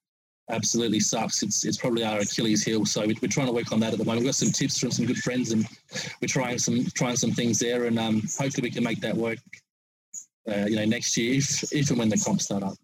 [0.51, 1.43] absolutely sucks.
[1.43, 2.85] It's it's probably our Achilles heel.
[2.87, 4.21] So we- we're trying to work on that at the moment.
[4.21, 5.67] We've got some tips from some good friends, and
[6.21, 9.39] we're trying some trying some things there, and um, hopefully we can make that work.
[10.51, 12.77] Uh, you know, next year if if and when the comps start up.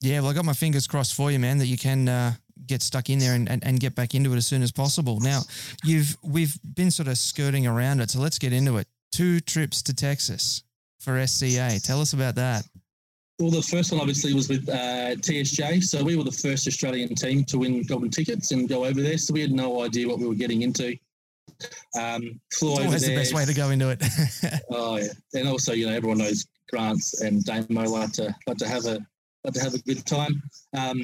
[0.00, 2.34] Yeah, well, I got my fingers crossed for you, man, that you can uh,
[2.66, 5.20] get stuck in there and, and, and get back into it as soon as possible.
[5.20, 5.42] Now,
[5.84, 8.86] you've we've been sort of skirting around it, so let's get into it.
[9.12, 10.62] Two trips to Texas
[11.00, 11.80] for SCA.
[11.82, 12.66] Tell us about that.
[13.38, 15.84] Well, the first one obviously was with uh, TSJ.
[15.84, 19.18] So we were the first Australian team to win golden tickets and go over there.
[19.18, 20.96] So we had no idea what we were getting into.
[21.98, 24.02] Um, flew It's always the best way to go into it.
[24.70, 28.68] Oh yeah, and also you know everyone knows Grants and Damo like to like to
[28.68, 28.98] have a
[29.54, 30.42] to have a good time.
[30.76, 31.02] Um,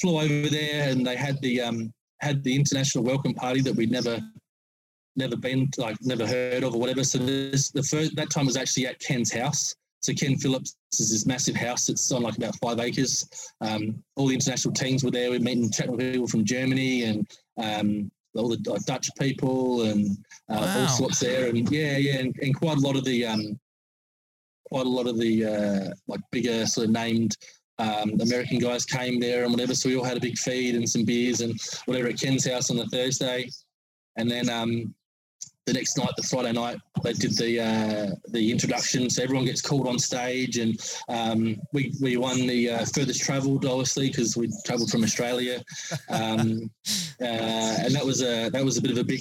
[0.00, 3.90] flew over there and they had the um, had the international welcome party that we'd
[3.90, 4.20] never
[5.16, 7.04] never been to, like never heard of or whatever.
[7.04, 9.74] So this the first that time was actually at Ken's house.
[10.00, 13.26] So Ken Phillips is this massive house that's on like about five acres.
[13.62, 15.30] Um, all the international teams were there.
[15.30, 17.26] We met and chatting with people from Germany and
[17.62, 20.10] um, all the uh, Dutch people and
[20.50, 20.80] uh, Wow.
[20.80, 21.48] all sorts there.
[21.48, 23.58] And yeah, yeah, and, and quite a lot of the um,
[24.66, 27.36] quite a lot of the uh, like bigger sort of named
[27.78, 29.74] um, American guys came there and whatever.
[29.74, 32.70] So we all had a big feed and some beers and whatever at Ken's house
[32.70, 33.48] on the Thursday,
[34.16, 34.94] and then um,
[35.66, 39.08] the next night, the Friday night, they did the uh, the introduction.
[39.08, 43.64] So everyone gets called on stage, and um, we we won the uh, furthest travelled,
[43.64, 45.62] obviously, because we travelled from Australia,
[46.10, 46.70] um,
[47.20, 49.20] uh, and that was a that was a bit of a big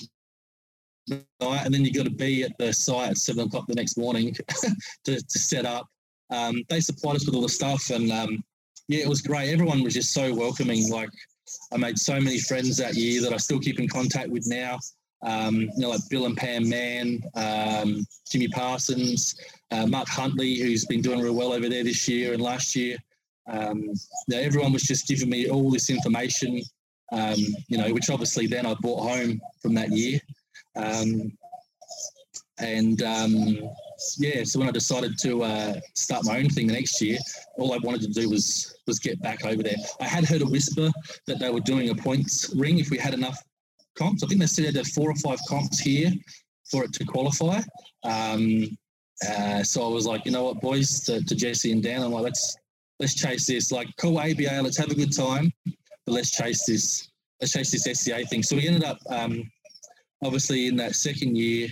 [1.08, 1.66] night.
[1.66, 4.36] And then you got to be at the site at seven o'clock the next morning
[5.06, 5.88] to, to set up.
[6.30, 8.44] Um, they supplied us with all the stuff, and um,
[8.88, 9.50] yeah, it was great.
[9.50, 10.90] Everyone was just so welcoming.
[10.90, 11.10] Like
[11.72, 14.80] I made so many friends that year that I still keep in contact with now.
[15.24, 19.36] Um, you know, like Bill and Pam Mann, um, Jimmy Parsons,
[19.72, 22.98] uh, Mark Huntley, who's been doing real well over there this year and last year.
[23.50, 23.90] Um,
[24.34, 26.62] everyone was just giving me all this information,
[27.12, 30.20] um, you know, which obviously then I brought home from that year.
[30.76, 31.32] Um,
[32.60, 33.60] and um,
[34.20, 37.18] yeah, so when I decided to uh, start my own thing the next year,
[37.58, 39.76] all I wanted to do was was get back over there.
[40.00, 40.92] I had heard a whisper
[41.28, 43.42] that they were doing a points ring if we had enough
[43.96, 44.24] comps.
[44.24, 46.12] I think they said there four or five comps here
[46.70, 47.62] for it to qualify.
[48.04, 48.78] Um,
[49.28, 52.12] uh, so I was like, you know what, boys, to, to Jesse and Dan, I'm
[52.12, 52.58] like, let's
[53.00, 53.72] let's chase this.
[53.72, 57.10] Like, cool ABA, let's have a good time, but let's chase this.
[57.40, 58.44] Let's chase this SCA thing.
[58.44, 59.50] So we ended up, um,
[60.24, 61.70] obviously, in that second year,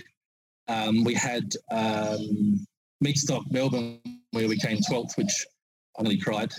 [0.68, 2.64] um, we had um,
[3.00, 5.46] Meat Stock Melbourne, where we came 12th, which
[5.98, 6.52] I nearly cried.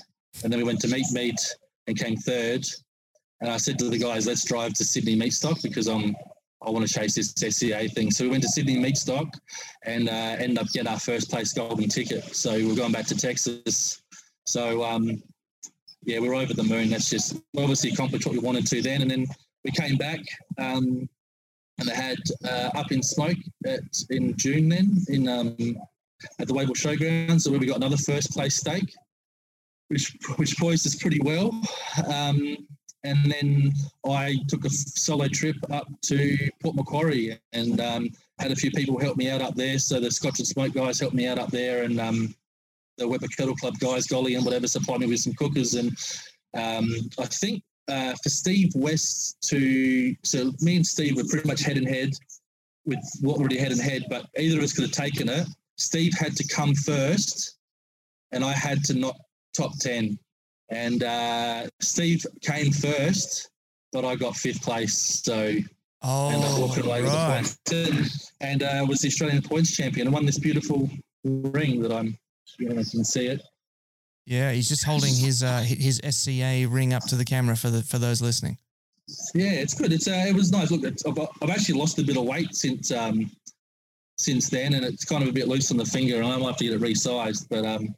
[0.44, 1.40] And then we went to Meat Meat
[1.88, 2.66] and came third.
[3.42, 6.16] And I said to the guys, let's drive to Sydney Meatstock because I'm
[6.66, 8.10] I want to chase this SCA thing.
[8.10, 9.30] So we went to Sydney Meatstock
[9.84, 12.36] and uh, ended up getting our first place golden ticket.
[12.36, 14.02] So we're going back to Texas.
[14.46, 15.22] So um,
[16.04, 16.90] yeah, we're over the moon.
[16.90, 19.02] That's just obviously accomplished what we wanted to then.
[19.02, 19.26] And then
[19.66, 20.20] we came back
[20.58, 21.08] um,
[21.84, 25.56] and they had uh, up in smoke at, in June then in um,
[26.40, 28.94] at the Wayville Showgrounds, where we got another first place steak,
[29.90, 31.52] which which poised us pretty well.
[32.08, 32.58] Um,
[33.04, 33.74] and then
[34.08, 38.98] I took a solo trip up to Port Macquarie and um, had a few people
[38.98, 39.78] help me out up there.
[39.78, 42.34] So the Scotch and Smoke guys helped me out up there, and um,
[42.98, 45.74] the Weber Kettle Club guys, Golly and whatever, supplied me with some cookers.
[45.74, 45.90] And
[46.54, 46.88] um,
[47.20, 51.78] I think uh, for Steve West to, so me and Steve were pretty much head
[51.78, 52.12] and head
[52.86, 55.48] with what already head and head, but either of us could have taken it.
[55.78, 57.58] Steve had to come first,
[58.32, 59.16] and I had to not
[59.54, 60.18] top 10.
[60.70, 63.50] And uh, Steve came first,
[63.92, 65.22] but I got fifth place.
[65.24, 65.56] So
[66.04, 67.42] Oh, and I walked away right.
[67.42, 68.32] with the points.
[68.42, 70.90] And uh, was the Australian points champion and won this beautiful
[71.24, 72.18] ring that I'm,
[72.60, 73.42] you know, I can see it.
[74.26, 77.84] Yeah, he's just holding his uh, his SCA ring up to the camera for the
[77.84, 78.58] for those listening.
[79.34, 79.92] Yeah, it's good.
[79.92, 80.72] It's uh, it was nice.
[80.72, 83.30] Look, I've, I've actually lost a bit of weight since um,
[84.18, 86.48] since then, and it's kind of a bit loose on the finger, and I might
[86.48, 87.48] have to get it resized.
[87.50, 87.94] But um,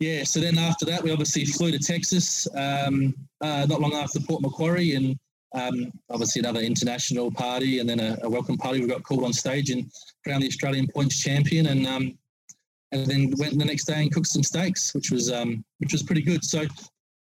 [0.00, 4.18] yeah, so then after that, we obviously flew to Texas, um, uh, not long after
[4.18, 5.16] Port Macquarie, and
[5.54, 8.80] um, obviously another international party, and then a, a welcome party.
[8.80, 9.88] We got called on stage and
[10.24, 12.18] crowned the Australian points champion, and um,
[12.92, 16.02] and then went the next day and cooked some steaks, which was um, which was
[16.02, 16.44] pretty good.
[16.44, 16.64] So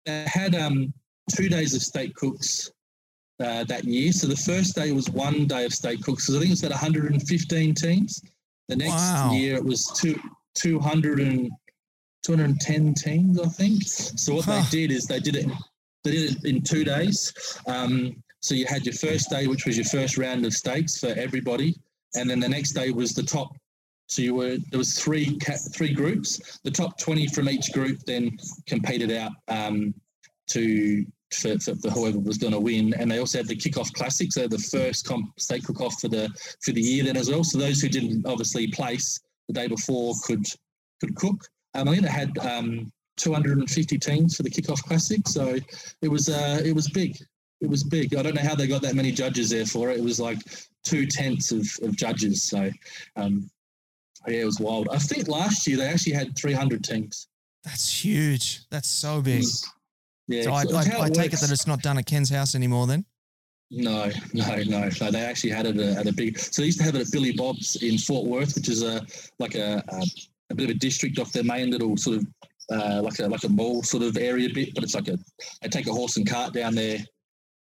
[0.07, 0.93] I had um,
[1.35, 2.71] two days of steak cooks
[3.39, 4.11] uh, that year.
[4.11, 6.27] So the first day was one day of steak cooks.
[6.27, 8.21] So I think it was about 115 teams.
[8.69, 9.31] The next Wow.
[9.33, 10.19] year it was two,
[10.55, 11.51] 200 and
[12.23, 13.83] 210 teams, I think.
[13.85, 14.63] So what Huh.
[14.71, 15.47] they did is they did it.
[16.03, 17.33] They did it in two days.
[17.67, 21.07] Um, so you had your first day, which was your first round of steaks for
[21.07, 21.75] everybody,
[22.15, 23.55] and then the next day was the top.
[24.07, 25.37] So you were there was three
[25.73, 26.59] three groups.
[26.63, 28.37] The top 20 from each group then
[28.67, 29.93] competed out um,
[30.47, 32.93] to for, for, whoever was going to win.
[32.93, 36.07] And they also had the kickoff classic, so the first comp state cook off for
[36.07, 36.29] the
[36.63, 37.43] for the year then as well.
[37.43, 40.45] So those who didn't obviously place the day before could
[40.99, 41.45] could cook.
[41.73, 45.57] Um, I think they had um, 250 teams for the kickoff classic, so
[46.01, 47.17] it was uh, it was big.
[47.61, 48.15] It was big.
[48.15, 49.97] I don't know how they got that many judges there for it.
[49.97, 50.39] It was like
[50.83, 52.43] two tenths of, of judges.
[52.43, 52.69] So
[53.15, 53.49] um,
[54.27, 54.87] yeah, it was wild.
[54.91, 57.27] I think last year they actually had 300 teams.
[57.63, 58.61] That's huge.
[58.69, 59.43] That's so big.
[60.27, 62.55] Yeah, So I, so I, I take it that it's not done at Ken's house
[62.55, 62.87] anymore.
[62.87, 63.05] Then.
[63.71, 65.11] No, no, no, no.
[65.11, 66.37] They actually had it at, at a big.
[66.37, 69.05] So they used to have it at Billy Bob's in Fort Worth, which is a
[69.39, 70.03] like a, a,
[70.51, 72.27] a bit of a district off their main little sort of
[72.71, 74.73] uh, like a like a mall sort of area bit.
[74.75, 75.17] But it's like a
[75.61, 76.99] they take a horse and cart down there,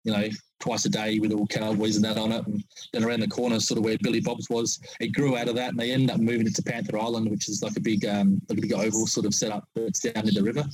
[0.04, 0.28] you know,
[0.60, 2.62] twice a day with all cowboys and that on it, and
[2.92, 5.70] then around the corner, sort of where Billy Bob's was, it grew out of that,
[5.70, 8.40] and they ended up moving it to Panther Island, which is like a big um,
[8.48, 10.64] like a big oval sort of setup that's down in the river.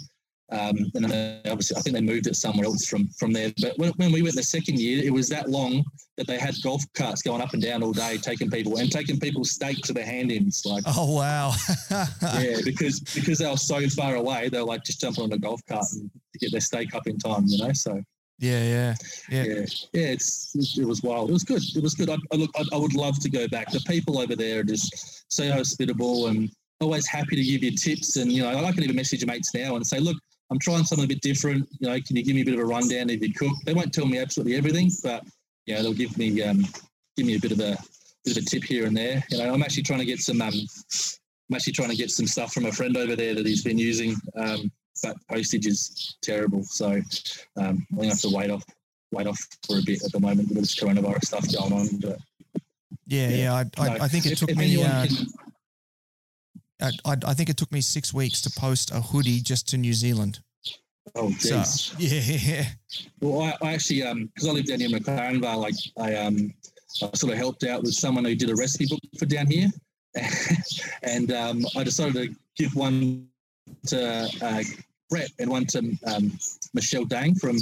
[0.50, 3.52] Um, and then they, obviously, I think they moved it somewhere else from from there.
[3.60, 5.84] But when, when we went the second year, it was that long
[6.16, 9.20] that they had golf carts going up and down all day, taking people and taking
[9.20, 10.64] people's steak to their hand-ins.
[10.64, 11.52] Like, Oh wow.
[11.90, 15.38] yeah, because because they were so far away, they were like just jumping on a
[15.38, 17.44] golf cart and to get their steak up in time.
[17.46, 18.02] You know, so
[18.38, 18.94] yeah, yeah,
[19.28, 19.44] yeah.
[19.44, 21.30] yeah, yeah, it's it was wild.
[21.30, 21.62] It was good.
[21.74, 22.08] It was good.
[22.08, 23.70] I, I look, I, I would love to go back.
[23.70, 28.16] The people over there are just so hospitable and always happy to give you tips.
[28.16, 30.16] And you know, I can even message mates now and say, look,
[30.50, 31.68] I'm trying something a bit different.
[31.80, 33.54] You know, can you give me a bit of a rundown if you cook?
[33.66, 35.24] They won't tell me absolutely everything, but
[35.66, 36.64] you know, they'll give me um,
[37.16, 37.76] give me a bit of a
[38.24, 39.22] bit of a tip here and there.
[39.30, 42.26] You know, I'm actually trying to get some um, I'm actually trying to get some
[42.26, 44.14] stuff from a friend over there that he's been using.
[44.36, 44.70] Um,
[45.02, 47.00] but postage is terrible, so
[47.56, 48.64] um, have to wait off
[49.10, 51.88] wait off for a bit at the moment with this coronavirus stuff going on.
[52.00, 52.18] But
[53.06, 53.36] Yeah, Yeah.
[53.36, 53.54] yeah.
[53.54, 54.82] I, I, no, I think it if- took if me.
[54.82, 55.26] Uh, can-
[56.80, 59.76] I, I I think it took me six weeks to post a hoodie just to
[59.76, 60.40] New Zealand.
[61.16, 61.62] oh, So
[61.98, 62.66] yeah,
[63.20, 66.54] Well, I, I actually, because I live down here in McLaren Vale, like I, um,
[67.02, 69.68] I sort of helped out with someone who did a recipe book for down here,
[71.02, 73.26] and um, I decided to give one
[73.86, 74.62] to uh,
[75.10, 76.38] Brett and one to um,
[76.74, 77.56] Michelle Dang from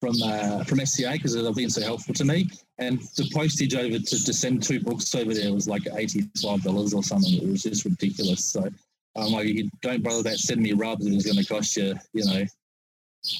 [0.00, 2.48] from uh, from SCA because they've been so helpful to me.
[2.78, 6.62] And the postage over to, to send two books over there was like eighty five
[6.62, 7.34] dollars or something.
[7.34, 8.44] It was just ridiculous.
[8.44, 8.68] So
[9.16, 9.46] I'm like,
[9.82, 10.38] don't bother that.
[10.38, 11.06] sending me rubs.
[11.06, 12.44] It was going to cost you, you know,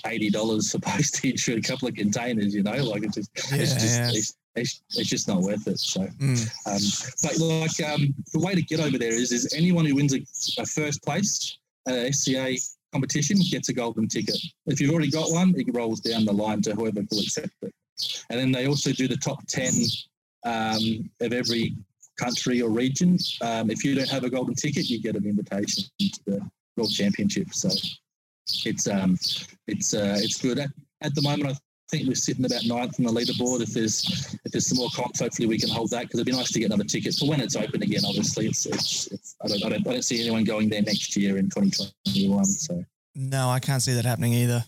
[0.06, 2.54] eighty dollars for postage for a couple of containers.
[2.54, 4.08] You know, like it's just, yeah, it's just, yeah.
[4.12, 5.78] it's, it's, it's just not worth it.
[5.78, 6.48] So, Mm.
[6.66, 6.80] um,
[7.22, 10.20] but like um, the way to get over there is, is anyone who wins a,
[10.60, 12.54] a first place at SCA
[12.92, 14.36] competition gets a golden ticket.
[14.66, 17.72] If you've already got one, it rolls down the line to whoever will accept it.
[18.30, 19.72] And then they also do the top ten
[20.44, 21.74] um, of every
[22.18, 23.16] country or region.
[23.40, 26.92] Um, if you don't have a golden ticket, you get an invitation to the World
[26.92, 27.52] Championship.
[27.52, 27.68] So
[28.64, 29.16] it's um,
[29.66, 30.58] it's uh, it's good.
[30.58, 30.70] At,
[31.00, 31.54] at the moment, I
[31.92, 33.60] think we're sitting about ninth on the leaderboard.
[33.60, 36.32] If there's if there's some more comps, hopefully we can hold that because it'd be
[36.32, 38.00] nice to get another ticket for when it's open again.
[38.06, 41.14] Obviously, it's, it's, it's I, don't, I don't I don't see anyone going there next
[41.16, 42.44] year in 2021.
[42.46, 42.84] So
[43.14, 44.64] No, I can't see that happening either.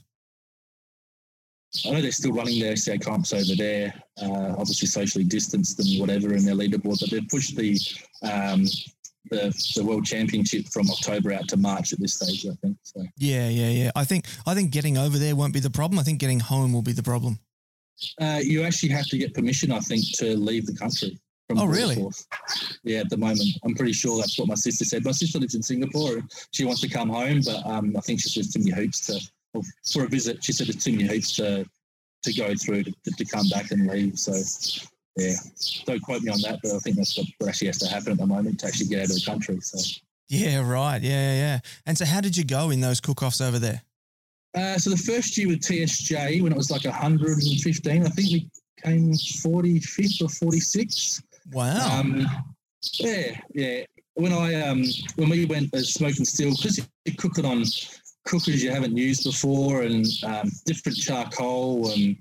[1.86, 6.00] I know they're still running their SCA comps over there, uh, obviously socially distanced and
[6.00, 7.76] whatever in their leaderboard, but they've pushed the,
[8.22, 8.64] um,
[9.30, 12.76] the the World Championship from October out to March at this stage, I think.
[12.82, 13.90] So Yeah, yeah, yeah.
[13.96, 15.98] I think I think getting over there won't be the problem.
[15.98, 17.38] I think getting home will be the problem.
[18.20, 21.18] uh, you actually have to get permission, I think, to leave the country.
[21.48, 22.02] From Oh, really?
[22.84, 25.04] Yeah, at the moment, I'm pretty sure that's what my sister said.
[25.04, 26.22] My sister lives in Singapore.
[26.52, 29.20] She wants to come home, but um, I think she says too many hoops to
[29.52, 29.62] well,
[29.92, 30.42] for a visit.
[30.42, 31.66] She said there's too many hoops to
[32.22, 34.18] to go through to, to come back and leave.
[34.18, 34.32] So
[35.16, 35.34] yeah,
[35.86, 38.18] don't quote me on that, but I think that's what, actually has to happen at
[38.18, 39.60] the moment to actually get out of the country.
[39.60, 39.78] So.
[40.28, 41.00] Yeah, right.
[41.00, 41.60] Yeah, yeah, yeah.
[41.86, 43.82] And so, how did you go in those cook-offs over there?
[44.54, 48.48] Uh, so the first year with TSJ, when it was like 115, I think we
[48.82, 51.22] came 45th or 46th.
[51.52, 52.00] Wow.
[52.00, 52.26] Um,
[52.94, 53.84] yeah, yeah.
[54.14, 54.84] When I um
[55.16, 57.64] when we went as Smoke and Steel, because you cook it on
[58.24, 62.16] cookers you haven't used before, and um, different charcoal, and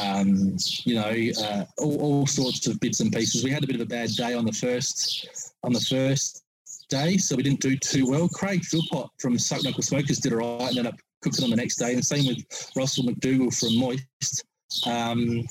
[0.00, 3.44] um, you know uh, all, all sorts of bits and pieces.
[3.44, 6.44] We had a bit of a bad day on the first on the first
[6.88, 8.28] day, so we didn't do too well.
[8.28, 11.56] Craig Philpott from Suck Knuckle Smokers did all right, and ended up cooking on the
[11.56, 14.44] next day, and same with Russell McDougall from Moist.
[14.86, 15.44] Um,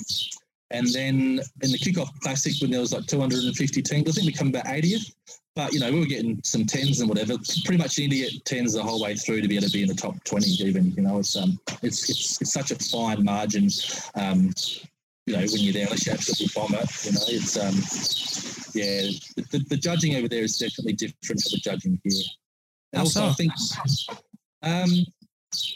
[0.72, 4.34] and then in the kickoff classic, when there was like 250 teams, I think we
[4.34, 5.14] come about 80th.
[5.60, 7.34] But you know, we were getting some tens and whatever.
[7.66, 9.74] Pretty much you need to get tens the whole way through to be able to
[9.74, 10.48] be in the top 20.
[10.52, 13.68] Even you know, it's um, it's it's, it's such a fine margin.
[14.16, 14.54] Um,
[15.26, 17.76] you know, when you're there, unless you absolutely bomb it, you know, it's um,
[18.74, 19.10] yeah.
[19.52, 22.24] The, the, judging over there is definitely different to the judging here.
[22.94, 23.28] And also.
[23.28, 23.52] I think
[24.64, 24.90] um,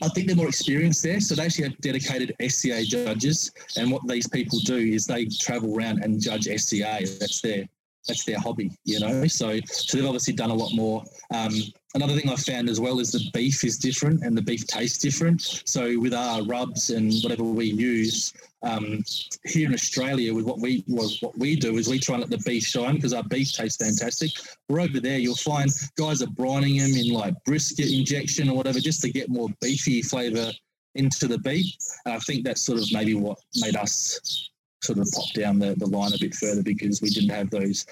[0.02, 1.20] I think they're more experienced there.
[1.20, 3.52] So they actually have dedicated SCA judges.
[3.76, 7.02] And what these people do is they travel around and judge SCA.
[7.20, 7.66] That's their
[8.08, 9.28] that's their hobby, you know.
[9.28, 11.04] So so they've obviously done a lot more.
[11.34, 11.54] Um,
[11.96, 14.98] another thing I've found as well is the beef is different and the beef tastes
[14.98, 15.42] different.
[15.66, 18.34] So with our rubs and whatever we use
[18.64, 19.04] um,
[19.46, 22.44] here in Australia, with what we what, we do is we try and let the
[22.50, 24.32] beef shine because our beef tastes fantastic.
[24.70, 28.80] We're over there, you'll find guys are brining them in like brisket injection or whatever
[28.80, 30.52] just to get more beefy flavour
[30.96, 31.74] into the beef.
[32.06, 34.50] And I think that's sort of maybe what made us
[34.84, 37.86] sort of pop down the, the line a bit further because we didn't have those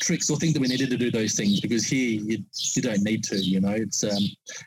[0.00, 2.38] tricks or think that we needed to do those things because here you,
[2.74, 4.22] you don't need to, you know, it's um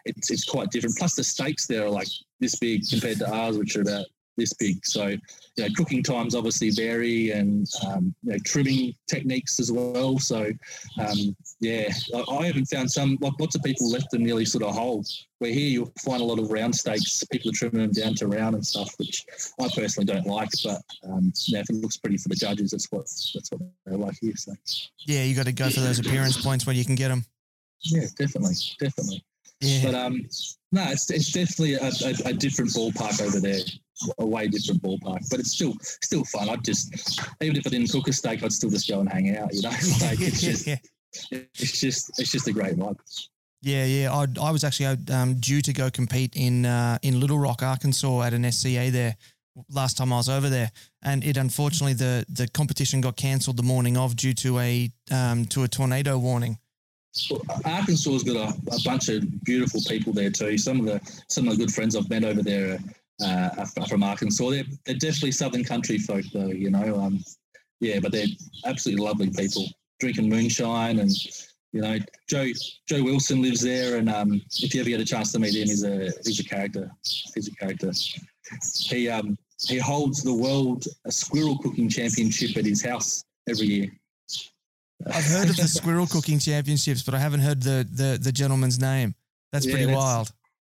[0.05, 0.97] it's it's quite different.
[0.97, 2.07] Plus the steaks there are like
[2.39, 4.05] this big compared to ours, which are about
[4.37, 4.85] this big.
[4.85, 5.19] So, you
[5.57, 10.17] know, cooking times obviously vary and um, you know, trimming techniques as well.
[10.19, 10.51] So
[10.99, 14.63] um, yeah, I, I haven't found some like lots of people left them nearly sort
[14.63, 15.03] of whole.
[15.39, 17.23] Where here you'll find a lot of round steaks.
[17.31, 19.25] People are trimming them down to round and stuff, which
[19.59, 20.49] I personally don't like.
[20.63, 23.01] But um, if it looks pretty for the judges, that's what
[23.33, 24.33] that's what they like here.
[24.35, 24.53] So
[25.05, 27.25] Yeah, you got to go for those appearance points when you can get them.
[27.83, 29.23] yeah, definitely, definitely.
[29.59, 29.81] Yeah.
[29.83, 30.27] But um,
[30.71, 33.59] no, it's, it's definitely a, a, a different ballpark over there,
[34.19, 35.29] a way different ballpark.
[35.29, 36.49] But it's still still fun.
[36.49, 39.35] I'd just even if I didn't cook a steak, I'd still just go and hang
[39.35, 39.53] out.
[39.53, 39.69] You know,
[40.01, 40.77] like it's just yeah.
[41.31, 42.97] it's just it's just a great vibe.
[43.61, 44.11] Yeah, yeah.
[44.11, 48.21] I, I was actually um, due to go compete in uh, in Little Rock, Arkansas,
[48.21, 49.15] at an SCA there
[49.69, 53.63] last time I was over there, and it unfortunately the the competition got cancelled the
[53.63, 56.57] morning of due to a um, to a tornado warning.
[57.29, 60.57] Well, Arkansas's got a, a bunch of beautiful people there too.
[60.57, 62.79] Some of the some of the good friends I've met over there
[63.21, 64.49] uh, are, from Arkansas.
[64.49, 66.47] They're, they're definitely Southern country folk, though.
[66.47, 67.23] You know, um,
[67.79, 68.27] yeah, but they're
[68.65, 69.65] absolutely lovely people.
[69.99, 71.11] Drinking moonshine and
[71.71, 71.97] you know,
[72.29, 72.47] Joe
[72.87, 75.67] Joe Wilson lives there, and um, if you ever get a chance to meet him,
[75.67, 76.91] he's a he's a character.
[77.33, 77.91] He's a character.
[78.73, 79.37] He um
[79.67, 83.91] he holds the world squirrel cooking championship at his house every year.
[85.07, 88.79] I've heard of the squirrel cooking championships, but I haven't heard the the, the gentleman's
[88.79, 89.15] name.
[89.51, 90.31] That's Yeah, pretty that's- wild.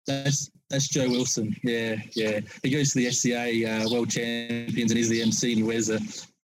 [0.06, 1.54] That's that's Joe Wilson.
[1.62, 2.40] Yeah, yeah.
[2.62, 5.88] He goes to the SCA uh, World Champions and he's the MC and he wears
[5.88, 5.98] a,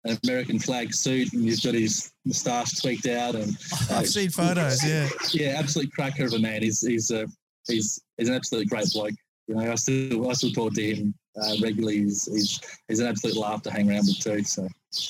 [0.05, 3.57] an American flag suit and he's got his moustache tweaked out and
[3.91, 4.85] I've seen photos.
[4.85, 5.09] Yeah.
[5.33, 6.63] yeah, absolute cracker of a man.
[6.63, 7.27] He's he's uh,
[7.67, 9.15] he's he's an absolute great bloke.
[9.49, 11.99] You know, I still I still talk to him uh, regularly.
[11.99, 14.45] He's, he's he's an absolute laugh to hang around with too.
[14.45, 14.69] So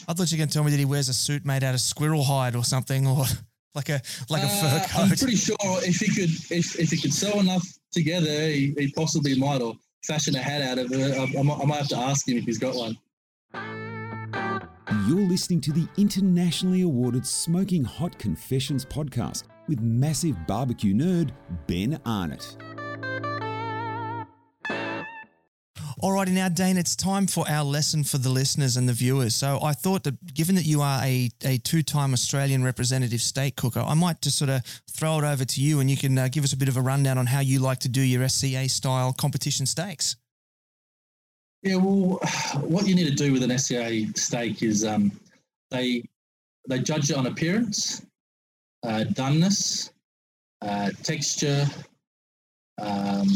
[0.08, 1.74] I thought you were going to tell me that he wears a suit made out
[1.74, 3.24] of squirrel hide or something, or
[3.74, 7.00] like a like a fur Uh, I'm pretty sure if he could if if he
[7.00, 11.18] could sew enough together, he, he possibly might or fashion a hat out of it.
[11.18, 12.96] I, I, I might have to ask him if he's got one.
[15.08, 21.32] You're listening to the internationally awarded Smoking Hot Confessions podcast with massive barbecue nerd
[21.66, 22.56] Ben Arnott.
[26.02, 29.36] Alrighty, now, Dane, it's time for our lesson for the listeners and the viewers.
[29.36, 33.54] So I thought that given that you are a, a two time Australian representative steak
[33.54, 36.26] cooker, I might just sort of throw it over to you and you can uh,
[36.26, 38.68] give us a bit of a rundown on how you like to do your SCA
[38.68, 40.16] style competition steaks.
[41.62, 42.18] Yeah, well,
[42.62, 45.12] what you need to do with an SCA steak is um,
[45.70, 46.02] they
[46.68, 48.04] they judge it on appearance,
[48.82, 49.90] uh, doneness,
[50.62, 51.64] uh, texture,
[52.80, 53.28] um,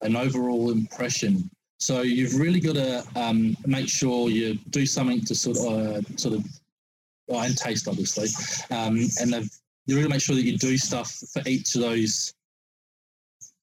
[0.00, 1.50] an overall impression.
[1.78, 6.16] So you've really got to um, make sure you do something to sort of, uh,
[6.16, 6.44] sort of,
[7.28, 8.28] and taste obviously,
[8.70, 9.50] um, and
[9.86, 12.34] you really make sure that you do stuff for each of those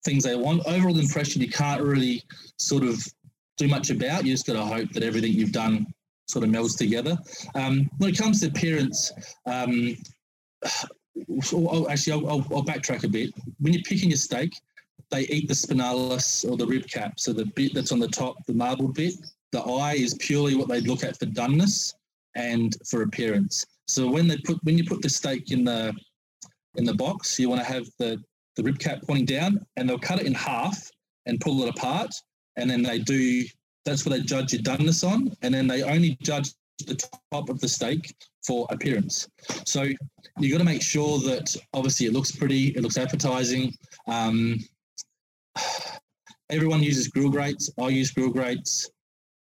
[0.05, 0.65] things they want.
[0.65, 2.23] Overall impression, you can't really
[2.57, 2.97] sort of
[3.57, 4.25] do much about.
[4.25, 5.87] You just got to hope that everything you've done
[6.27, 7.17] sort of melds together.
[7.55, 9.11] Um, when it comes to appearance,
[9.45, 9.95] um,
[11.89, 13.33] actually, I'll, I'll, I'll backtrack a bit.
[13.59, 14.53] When you're picking your steak,
[15.11, 17.19] they eat the spinalis or the rib cap.
[17.19, 19.15] So the bit that's on the top, the marbled bit,
[19.51, 21.93] the eye is purely what they look at for doneness
[22.35, 23.65] and for appearance.
[23.87, 25.93] So when they put when you put the steak in the
[26.75, 28.21] in the box, you want to have the
[28.55, 30.89] the rib cap pointing down, and they'll cut it in half
[31.25, 32.13] and pull it apart,
[32.55, 33.43] and then they do.
[33.85, 36.53] That's what they judge your doneness on, and then they only judge
[36.85, 36.95] the
[37.31, 39.27] top of the steak for appearance.
[39.65, 39.83] So
[40.39, 43.75] you got to make sure that obviously it looks pretty, it looks appetizing.
[44.07, 44.59] Um,
[46.49, 47.69] everyone uses grill grates.
[47.79, 48.89] I use grill grates.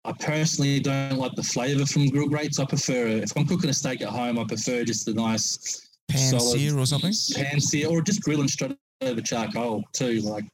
[0.05, 2.59] I personally don't like the flavour from grill grates.
[2.59, 6.39] I prefer if I'm cooking a steak at home, I prefer just a nice pan
[6.39, 7.13] sear or something.
[7.35, 10.45] Pan sear, or just grilling straight over charcoal too, like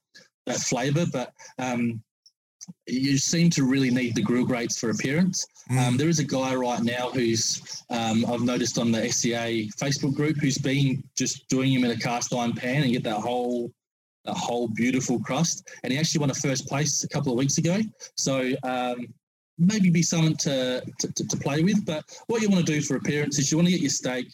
[0.46, 1.06] that flavour.
[1.12, 2.04] But um,
[2.88, 5.46] you seem to really need the grill grates for appearance.
[5.72, 5.88] Mm.
[5.88, 10.14] Um, there is a guy right now who's um, I've noticed on the SCA Facebook
[10.16, 13.72] group who's been just doing him in a cast iron pan and get that whole
[14.30, 15.68] a whole beautiful crust.
[15.84, 17.80] And he actually won a first place a couple of weeks ago.
[18.16, 19.08] So um,
[19.58, 21.86] maybe be something to, to, to, play with.
[21.86, 24.32] But what you want to do for appearance is you want to get your steak,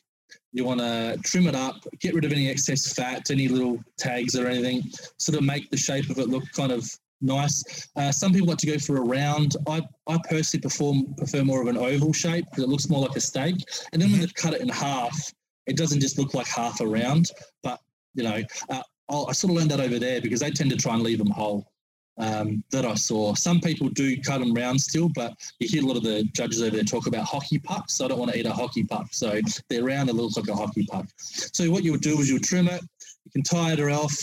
[0.53, 4.35] you want to trim it up, get rid of any excess fat, any little tags
[4.35, 4.83] or anything,
[5.17, 6.87] sort of make the shape of it look kind of
[7.21, 7.89] nice.
[7.95, 9.55] Uh, some people like to go for a round.
[9.67, 13.15] I, I personally perform, prefer more of an oval shape because it looks more like
[13.15, 13.55] a steak.
[13.91, 14.27] And then when mm-hmm.
[14.27, 15.33] they cut it in half,
[15.65, 17.31] it doesn't just look like half a round,
[17.63, 17.79] but
[18.13, 20.93] you know, uh, I sort of learned that over there because they tend to try
[20.93, 21.71] and leave them whole.
[22.17, 23.33] Um, that I saw.
[23.33, 26.61] Some people do cut them round still, but you hear a lot of the judges
[26.61, 27.97] over there talk about hockey pucks.
[27.97, 29.07] So I don't want to eat a hockey puck.
[29.11, 31.07] So they're round, it looks like a hockey puck.
[31.17, 32.81] So what you would do is you would trim it,
[33.25, 34.15] you can tie it off,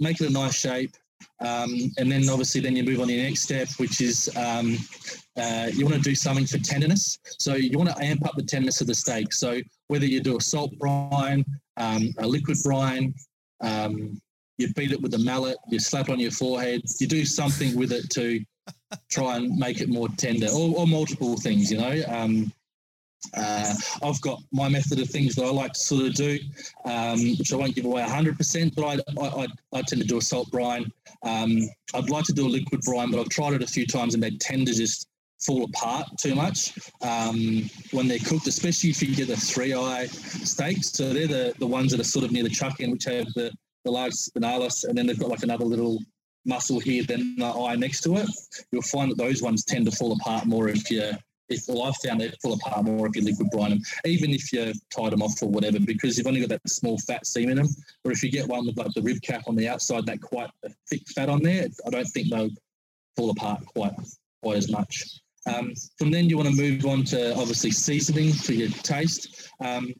[0.00, 0.90] make it a nice shape,
[1.40, 4.76] um, and then obviously then you move on to the next step, which is um,
[5.36, 7.18] uh, you want to do something for tenderness.
[7.38, 9.32] So you want to amp up the tenderness of the steak.
[9.32, 11.44] So whether you do a salt brine,
[11.76, 13.14] um, a liquid brine,
[13.60, 14.20] um,
[14.58, 17.92] you beat it with a mallet, you slap on your forehead, you do something with
[17.92, 18.44] it to
[19.10, 22.02] try and make it more tender, or, or multiple things, you know.
[22.08, 22.52] Um,
[23.36, 26.38] uh, I've got my method of things that I like to sort of do,
[26.84, 30.22] um, which I won't give away 100%, but I, I, I, tend to do a
[30.22, 30.90] salt brine.
[31.24, 34.14] Um, I'd like to do a liquid brine, but I've tried it a few times
[34.14, 35.07] and they tend to just
[35.40, 40.06] fall apart too much um, when they're cooked, especially if you get the three eye
[40.06, 40.92] steaks.
[40.92, 43.32] So they're the, the ones that are sort of near the chuck end, which have
[43.34, 43.52] the,
[43.84, 45.98] the large spinalis, and then they've got like another little
[46.44, 48.28] muscle here, then the eye next to it.
[48.72, 51.12] You'll find that those ones tend to fall apart more if you
[51.48, 54.52] if well, I've found they fall apart more if you liquid brine them, even if
[54.52, 57.56] you tie them off or whatever, because you've only got that small fat seam in
[57.56, 57.68] them.
[58.04, 60.50] Or if you get one with like the rib cap on the outside, that quite
[60.90, 62.50] thick fat on there, I don't think they'll
[63.16, 63.94] fall apart quite
[64.42, 65.20] quite as much.
[65.48, 69.50] Um, from then, you want to move on to obviously seasoning for your taste.
[69.64, 69.94] Um,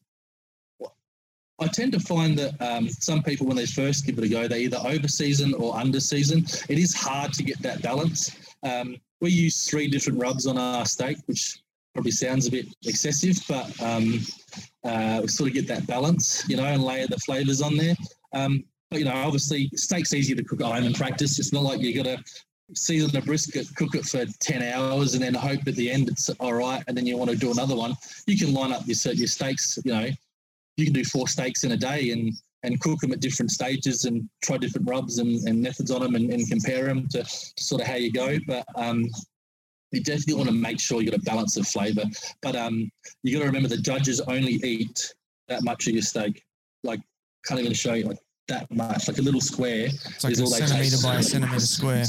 [1.60, 4.46] I tend to find that um, some people, when they first give it a go,
[4.46, 6.44] they either over season or under season.
[6.68, 8.36] It is hard to get that balance.
[8.62, 11.60] Um, we use three different rubs on our steak, which
[11.94, 14.20] probably sounds a bit excessive, but um,
[14.84, 17.96] uh, we sort of get that balance, you know, and layer the flavors on there.
[18.32, 21.40] Um, but you know, obviously, steak's easier to cook at home in practice.
[21.40, 22.22] It's not like you got to
[22.74, 26.28] season a brisket, cook it for 10 hours, and then hope at the end it's
[26.40, 27.94] all right, and then you want to do another one.
[28.26, 30.08] You can line up your, your steaks, you know,
[30.76, 32.32] you can do four steaks in a day and
[32.64, 36.16] and cook them at different stages and try different rubs and, and methods on them
[36.16, 37.24] and, and compare them to,
[37.56, 38.36] sort of how you go.
[38.48, 39.06] But um,
[39.92, 42.02] you definitely want to make sure you got a balance of flavour.
[42.42, 42.90] But um,
[43.22, 45.14] you got to remember the judges only eat
[45.46, 46.42] that much of your steak.
[46.82, 47.00] Like,
[47.46, 49.06] can't even show you like that much.
[49.06, 52.04] Like a little square it's like is a all they centimetre by a centimetre square.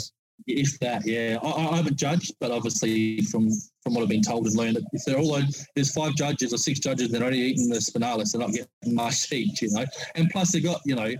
[0.48, 3.50] If that, yeah, I, I haven't judged, but obviously from
[3.84, 5.40] from what I've been told and learned, if they're all
[5.76, 9.32] there's five judges or six judges, they're only eating the spinalis, they're not getting much
[9.32, 9.86] each, you know.
[10.16, 11.14] And plus they've got, you know,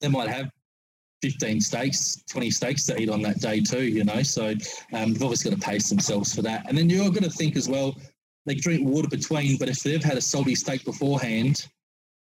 [0.00, 0.50] they might have
[1.22, 4.22] 15 steaks, 20 steaks to eat on that day too, you know.
[4.22, 4.54] So
[4.92, 6.66] um, they've obviously got to pace themselves for that.
[6.68, 7.96] And then you're going to think as well,
[8.46, 11.66] they drink water between, but if they've had a salty steak beforehand,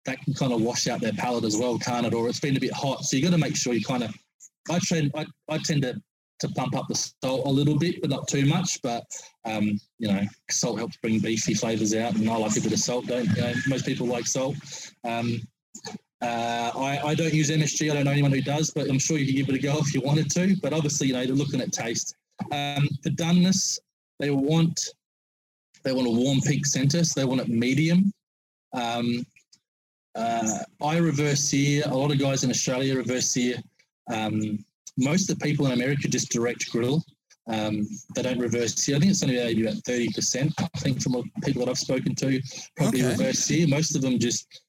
[0.06, 2.14] that can kind of wash out their palate as well, can't it?
[2.14, 3.04] Or it's been a bit hot.
[3.04, 4.14] So you've got to make sure you kind of,
[4.70, 6.02] I tend, I, I tend to,
[6.40, 8.82] to pump up the salt a little bit, but not too much.
[8.82, 9.04] But,
[9.46, 12.16] um, you know, salt helps bring beefy flavors out.
[12.16, 13.54] And I like a bit of salt, don't you know?
[13.68, 14.56] Most people like salt.
[15.04, 15.42] Um,
[16.22, 17.90] uh, I, I, don't use MSG.
[17.90, 19.78] I don't know anyone who does, but I'm sure you could give it a go
[19.78, 20.56] if you wanted to.
[20.62, 22.16] But obviously, you know, they're looking at taste.
[22.52, 23.80] Um, for doneness,
[24.20, 24.80] they want
[25.84, 28.12] they want a warm peak center, so they want it medium.
[28.74, 29.26] Um,
[30.16, 31.84] uh, I reverse sear.
[31.86, 33.56] A lot of guys in Australia reverse sear.
[34.12, 34.66] Um,
[35.00, 37.04] most of the people in America just direct grill.
[37.48, 38.98] Um, they don't reverse sear.
[38.98, 40.54] I think it's only maybe about thirty percent.
[40.60, 42.42] I think from the people that I've spoken to,
[42.78, 43.12] probably okay.
[43.12, 43.68] reverse sear.
[43.68, 44.62] Most of them just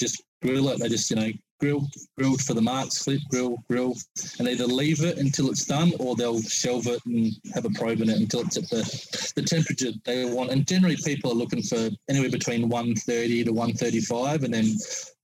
[0.00, 0.80] just grill it.
[0.80, 1.86] They just, you know, grill,
[2.18, 3.94] grilled for the marks, flip, grill, grill,
[4.38, 8.00] and either leave it until it's done or they'll shelve it and have a probe
[8.00, 10.50] in it until it's at the, the temperature they want.
[10.50, 14.66] And generally, people are looking for anywhere between 130 to 135, and then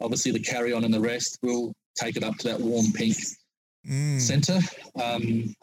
[0.00, 3.16] obviously the carry on and the rest will take it up to that warm pink
[3.89, 4.20] mm.
[4.20, 4.59] center.
[5.03, 5.55] Um,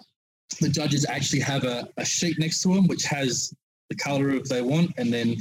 [0.62, 3.54] the judges actually have a, a sheet next to them which has
[3.90, 5.38] the color of they want, and then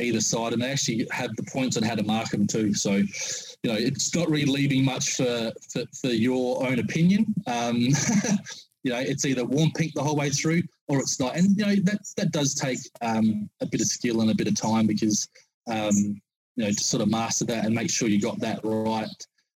[0.00, 2.74] either side, and they actually have the points on how to mark them too.
[2.74, 7.26] So, you know, it's not really leaving much for for, for your own opinion.
[7.46, 7.76] Um,
[8.84, 11.36] you know, it's either warm pink the whole way through, or it's not.
[11.36, 14.48] And you know, that that does take um, a bit of skill and a bit
[14.48, 15.28] of time because
[15.70, 16.20] um,
[16.56, 19.08] you know to sort of master that and make sure you got that right.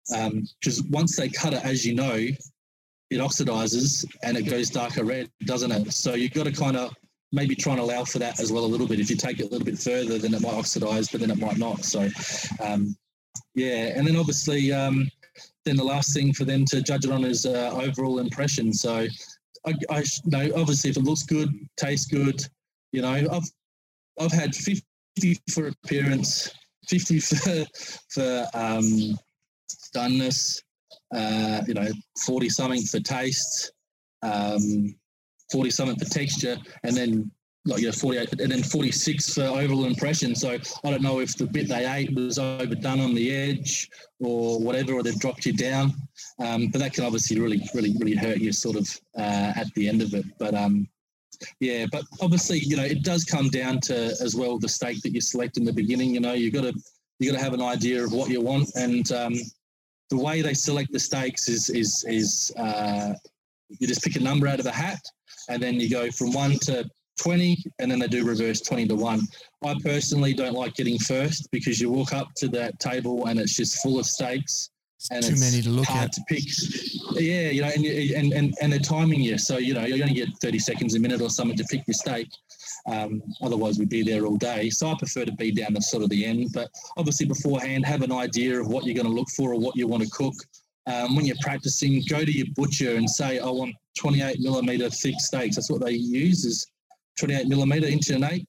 [0.08, 2.26] Because um, once they cut it, as you know,
[3.14, 5.92] it oxidizes and it goes darker red, doesn't it?
[5.92, 6.94] So you've got to kind of
[7.32, 9.00] maybe try and allow for that as well a little bit.
[9.00, 11.38] If you take it a little bit further, then it might oxidize, but then it
[11.38, 11.84] might not.
[11.84, 12.08] So,
[12.60, 12.96] um,
[13.54, 15.08] yeah, and then obviously, um,
[15.64, 18.72] then the last thing for them to judge it on is uh, overall impression.
[18.72, 19.06] So,
[19.66, 22.40] I, I know obviously if it looks good, tastes good,
[22.92, 23.50] you know, I've
[24.20, 26.50] I've had fifty for appearance,
[26.88, 27.64] fifty for
[28.10, 29.18] for um,
[29.94, 30.60] doneness,
[31.14, 31.88] uh, you know,
[32.26, 33.72] forty something for taste.
[34.22, 34.94] Um,
[35.52, 37.30] 40 something for texture, and then
[37.66, 40.34] like you know 48 and then 46 for overall impression.
[40.34, 43.88] So i don't know if the bit they ate was overdone on the edge
[44.20, 45.94] or whatever or they've dropped you down.
[46.38, 49.88] Um, but that can obviously really really really hurt you sort of uh, at the
[49.88, 50.26] end of it.
[50.38, 50.86] But um,
[51.60, 55.12] yeah but obviously you know it does come down to as well the steak that
[55.12, 56.14] you select in the beginning.
[56.14, 56.74] You know you've got to
[57.18, 58.68] you got to have an idea of what you want.
[58.74, 59.34] And um,
[60.10, 63.14] the way they select the steaks is is is uh,
[63.68, 65.00] you just pick a number out of a hat
[65.48, 66.88] and then you go from one to
[67.20, 69.20] 20 and then they do reverse 20 to 1
[69.64, 73.56] i personally don't like getting first because you walk up to that table and it's
[73.56, 74.70] just full of steaks
[75.10, 76.12] and it's too many to look hard at.
[76.12, 76.42] to pick.
[77.12, 80.08] Yeah you know and, and and and they're timing you so you know you're going
[80.08, 82.28] to get 30 seconds a minute or something to pick your steak
[82.86, 86.02] um, otherwise we'd be there all day so i prefer to be down the sort
[86.02, 89.28] of the end but obviously beforehand have an idea of what you're going to look
[89.30, 90.34] for or what you want to cook
[90.86, 95.14] um, when you're practicing, go to your butcher and say, I want 28 millimeter thick
[95.18, 95.56] steaks.
[95.56, 96.66] That's what they use is
[97.18, 98.46] 28 millimeter inch and eight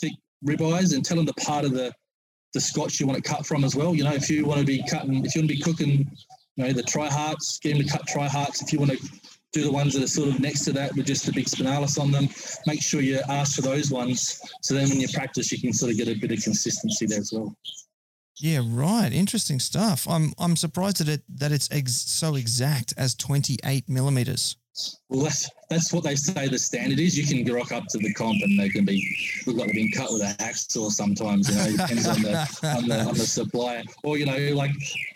[0.00, 0.12] thick
[0.46, 1.92] ribeyes and tell them the part of the,
[2.54, 3.94] the scotch you want to cut from as well.
[3.94, 6.10] You know, if you want to be cutting, if you want to be cooking,
[6.56, 8.62] you know, the tri hearts, get them to cut tri hearts.
[8.62, 8.98] If you want to
[9.52, 11.98] do the ones that are sort of next to that with just the big spinalis
[11.98, 12.28] on them,
[12.66, 14.40] make sure you ask for those ones.
[14.62, 17.20] So then when you practice, you can sort of get a bit of consistency there
[17.20, 17.54] as well.
[18.36, 19.12] Yeah, right.
[19.12, 20.08] Interesting stuff.
[20.08, 24.56] I'm I'm surprised that it that it's ex- so exact as 28 millimeters.
[25.08, 27.16] Well, that's that's what they say the standard is.
[27.16, 29.06] You can rock up to the comp and they can be
[29.46, 31.50] look like they've been cut with a hacksaw sometimes.
[31.50, 33.82] You know, it depends on the, on the on the supplier.
[34.02, 34.70] Or you know, like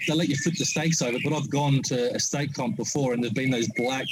[0.06, 1.16] they let you flip the steaks over.
[1.24, 4.06] But I've gone to a steak comp before, and there've been those black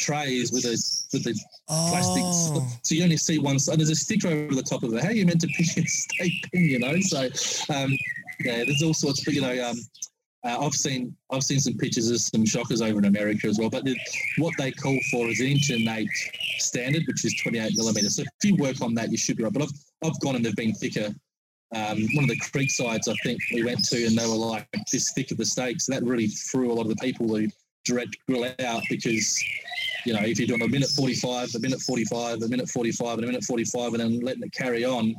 [0.00, 0.76] trays with a
[1.12, 1.38] with the
[1.68, 1.88] oh.
[1.90, 2.80] plastic.
[2.82, 3.78] So you only see one side.
[3.78, 5.02] There's a sticker over the top of it.
[5.02, 6.64] How are you meant to pick a steak pin?
[6.64, 7.22] You know, so
[7.72, 7.96] um,
[8.40, 9.24] yeah, there's all sorts.
[9.24, 9.76] But you know, um,
[10.42, 13.68] uh, I've seen I've seen some pictures of some shockers over in America as well.
[13.68, 13.84] But
[14.38, 16.08] what they call for is an inch and eight
[16.58, 18.16] standard, which is 28 millimeters.
[18.16, 19.52] So if you work on that, you should be right.
[19.52, 19.72] But I've
[20.04, 21.14] I've gone and they've been thicker.
[21.72, 24.66] Um, one of the creek sides I think we went to, and they were like
[24.90, 25.86] this thick of the steaks.
[25.86, 27.46] that really threw a lot of the people who
[27.84, 29.42] direct grill out because
[30.04, 33.24] you know if you're doing a minute 45, a minute 45, a minute 45, and
[33.24, 35.14] a minute 45, and then letting it carry on,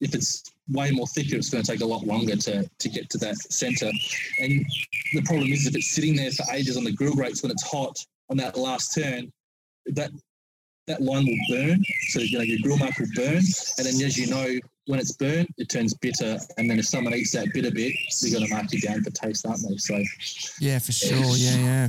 [0.00, 3.08] if it's way more thicker, it's going to take a lot longer to, to get
[3.10, 3.90] to that center.
[4.40, 4.64] And
[5.14, 7.68] the problem is if it's sitting there for ages on the grill grates when it's
[7.68, 7.96] hot
[8.30, 9.32] on that last turn,
[9.86, 10.10] that
[10.86, 11.82] that line will burn.
[12.08, 13.42] So you know your grill mark will burn,
[13.78, 17.14] and then as you know when it's burnt, it turns bitter, and then if someone
[17.14, 17.92] eats that bitter bit,
[18.22, 19.76] they're going to mark you down for taste, aren't they?
[19.76, 20.02] So
[20.60, 21.88] yeah, for sure, yeah, yeah.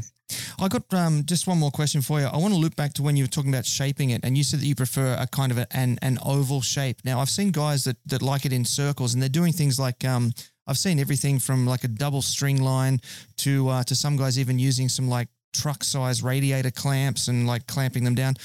[0.59, 2.25] I got um, just one more question for you.
[2.25, 4.43] I want to loop back to when you were talking about shaping it, and you
[4.43, 6.97] said that you prefer a kind of a, an an oval shape.
[7.03, 10.03] Now, I've seen guys that that like it in circles, and they're doing things like
[10.03, 10.33] um,
[10.67, 12.99] I've seen everything from like a double string line
[13.37, 17.65] to uh, to some guys even using some like truck size radiator clamps and like
[17.67, 18.35] clamping them down.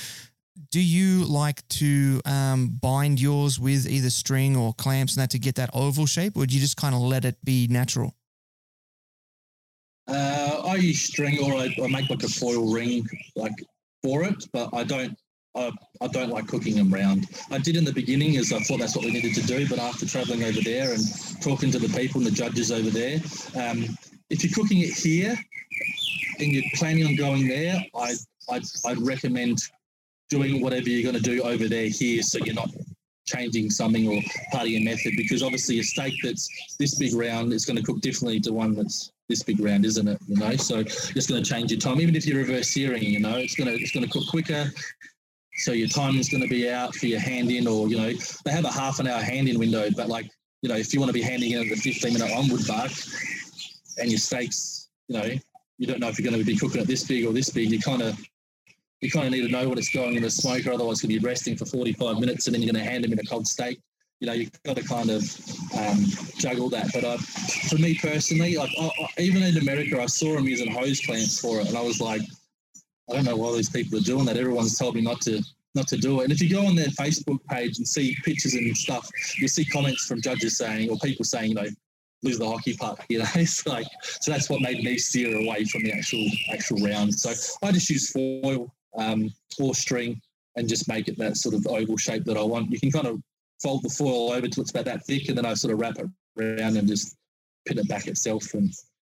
[0.70, 5.38] Do you like to um, bind yours with either string or clamps and that to
[5.38, 8.14] get that oval shape, or do you just kind of let it be natural?
[10.06, 13.06] Uh, I use string or I, I, make like a foil ring
[13.36, 13.52] like
[14.02, 15.16] for it, but I don't.
[15.54, 15.70] I,
[16.00, 17.26] I don't like cooking them round.
[17.50, 19.78] I did in the beginning as I thought that's what we needed to do, but
[19.78, 21.04] after travelling over there and
[21.42, 23.18] talking to the people and the judges over there,
[23.54, 23.84] um,
[24.30, 25.36] if you're cooking it here
[26.38, 28.14] and you're planning on going there, I
[28.50, 29.58] I'd, I'd recommend
[30.30, 32.70] doing whatever you're going to do over there here, so you're not
[33.26, 36.48] changing something or part of your method because obviously a steak that's
[36.78, 40.06] this big round is going to cook differently to one that's this big round, isn't
[40.06, 40.18] it?
[40.28, 42.00] You know, so it's going to change your time.
[42.00, 44.70] Even if you're reverse searing, you know, it's going to it's going to cook quicker.
[45.56, 48.12] So your time is going to be out for your hand in, or you know,
[48.44, 50.30] they have a half an hour hand in window, but like
[50.62, 52.92] you know, if you want to be handing in at the 15 minute onward mark,
[53.98, 55.30] and your steaks, you know,
[55.78, 57.70] you don't know if you're going to be cooking it this big or this big.
[57.70, 58.18] You kind of
[59.00, 61.18] you kind of need to know what it's going in the smoker, otherwise you'll be
[61.18, 63.80] resting for 45 minutes and then you're going to hand them in a cold steak
[64.22, 65.22] you know, you've got to kind of
[65.76, 66.04] um,
[66.38, 66.88] juggle that.
[66.94, 67.18] But
[67.68, 71.40] for me personally, like I, I, even in America, I saw them using hose clamps
[71.40, 72.22] for it, and I was like,
[73.10, 74.36] I don't know why these people are doing that.
[74.36, 75.42] Everyone's told me not to
[75.74, 76.24] not to do it.
[76.24, 79.64] And if you go on their Facebook page and see pictures and stuff, you'll see
[79.64, 81.66] comments from judges saying or people saying, you know,
[82.22, 83.04] lose the hockey puck.
[83.08, 86.78] You know, it's like so that's what made me steer away from the actual actual
[86.78, 87.12] round.
[87.12, 87.30] So
[87.66, 90.20] I just use foil um, or string
[90.54, 92.70] and just make it that sort of oval shape that I want.
[92.70, 93.20] You can kind of
[93.62, 95.98] fold the foil over till it's about that thick, and then I sort of wrap
[95.98, 96.06] it
[96.38, 97.16] around and just
[97.66, 98.54] pin it back itself.
[98.54, 98.72] And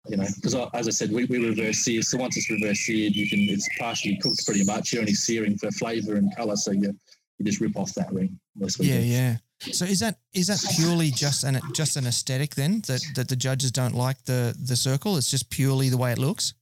[0.08, 2.02] you know, because as I said, we, we reverse sear.
[2.02, 4.92] So once it's reverse seared, you can it's partially cooked pretty much.
[4.92, 6.94] You're only searing for flavour and colour, so you
[7.38, 8.38] you just rip off that ring.
[8.78, 9.36] Yeah, yeah.
[9.60, 13.36] So is that is that purely just an just an aesthetic then that that the
[13.36, 15.16] judges don't like the the circle?
[15.16, 16.54] It's just purely the way it looks.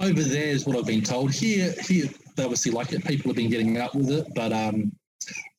[0.00, 1.32] Over there is what I've been told.
[1.32, 2.06] Here, here
[2.36, 3.04] they obviously like it.
[3.04, 4.92] People have been getting up with it, but um,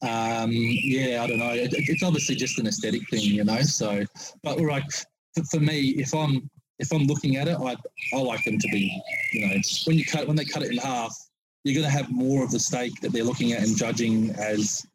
[0.02, 1.52] um, yeah, I don't know.
[1.52, 3.62] It, it's obviously just an aesthetic thing, you know.
[3.62, 4.06] So,
[4.44, 4.86] but like
[5.52, 6.50] for, me, if I'm
[6.80, 7.76] if I'm looking at it, I
[8.14, 9.02] I like them to be,
[9.34, 9.56] you know,
[9.86, 11.16] when you cut when they cut it in half,
[11.64, 14.86] you're going to have more of the steak that they're looking at and judging as,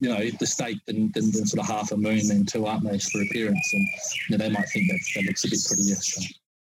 [0.00, 2.84] you know, the steak than, than, than sort of half a moon and two, aren't
[2.84, 3.70] they, for appearance?
[3.74, 3.86] And
[4.28, 5.96] you know, they might think that that looks a bit prettier.
[5.96, 6.22] So.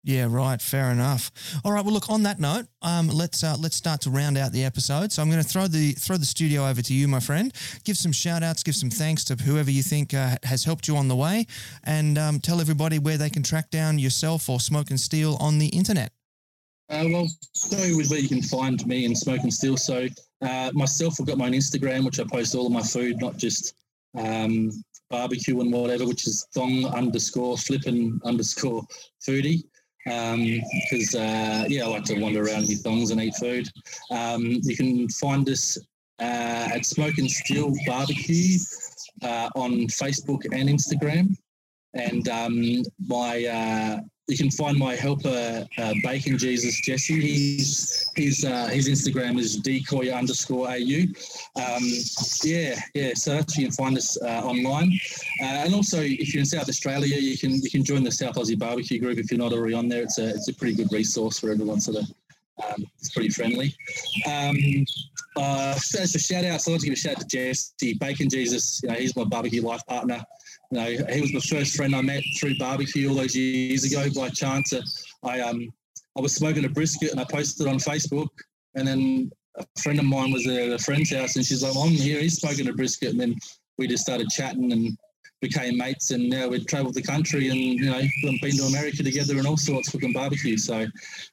[0.06, 0.62] Yeah, right.
[0.62, 1.32] Fair enough.
[1.64, 1.84] All right.
[1.84, 2.10] Well, look.
[2.10, 5.14] On that note, um, let's uh, let's start to round out the episode.
[5.14, 7.54] So I'm going to throw the throw the studio over to you, my friend.
[7.86, 10.98] Give some shout outs, give some thanks to whoever you think uh, has helped you
[10.98, 11.48] on the way,
[11.86, 15.58] and um, tell everybody where they can track down yourself or Smoke and Steel on
[15.58, 16.12] the internet.
[16.90, 19.78] Uh, well, so with where you can find me and Smoke and Steel.
[19.78, 20.08] So
[20.42, 23.38] uh, myself, I've got my own Instagram, which I post all of my food, not
[23.38, 23.74] just
[24.18, 24.70] um,
[25.10, 28.84] barbecue and whatever, which is thong underscore flippin underscore
[29.26, 29.64] foodie
[30.06, 33.70] because um, uh, yeah, I like to wander around with thongs and eat food.
[34.12, 35.78] Um, you can find us
[36.20, 38.58] uh, at Smoke and Steel Barbecue
[39.22, 41.36] uh, on Facebook and Instagram,
[41.94, 47.20] and um, my uh, you can find my helper uh, Bacon Jesus Jesse.
[47.20, 51.02] He's his uh, his Instagram is decoy underscore au.
[51.62, 51.84] Um,
[52.44, 53.14] yeah, yeah.
[53.16, 54.94] So that's you can find us uh, online,
[55.42, 58.36] uh, and also if you're in South Australia, you can you can join the South
[58.36, 60.04] Aussie Barbecue Group if you're not already on there.
[60.04, 61.82] It's a it's a pretty good resource for everyone.
[61.82, 62.06] Sort of,
[62.64, 63.76] um, it's pretty friendly.
[64.26, 64.58] Um,
[65.36, 67.96] uh, as a shout out, so I'd like to give a shout out to Jesse
[67.96, 68.82] Bacon Jesus.
[68.84, 70.24] You know, he's my barbecue life partner.
[70.74, 74.10] You know, he was my first friend I met through barbecue all those years ago
[74.16, 74.74] by chance.
[75.22, 75.72] I um
[76.18, 78.30] I was smoking a brisket and I posted on Facebook,
[78.74, 81.84] and then a friend of mine was at a friend's house and she's like, well,
[81.84, 82.20] "I'm here.
[82.20, 83.36] He's smoking a brisket," and then
[83.78, 84.98] we just started chatting and
[85.42, 89.38] became mates, and now we've travelled the country and you know been to America together
[89.38, 90.58] and all sorts cooking barbecue.
[90.58, 90.88] So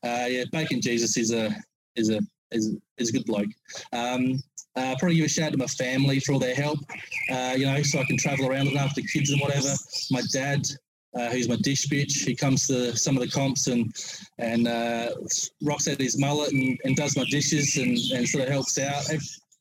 [0.05, 1.57] uh, yeah, Bacon Jesus is a
[1.97, 2.20] is a
[2.53, 3.51] is, is a good bloke.
[3.92, 4.42] Um,
[4.76, 6.78] uh, probably give a shout out to my family for all their help,
[7.30, 9.74] uh, you know, so I can travel around looking after kids and whatever.
[10.11, 10.62] My dad,
[11.18, 13.92] uh, who's my dish bitch, he comes to some of the comps and
[14.38, 15.11] and uh,
[15.62, 19.03] rocks out his mullet and, and does my dishes and, and sort of helps out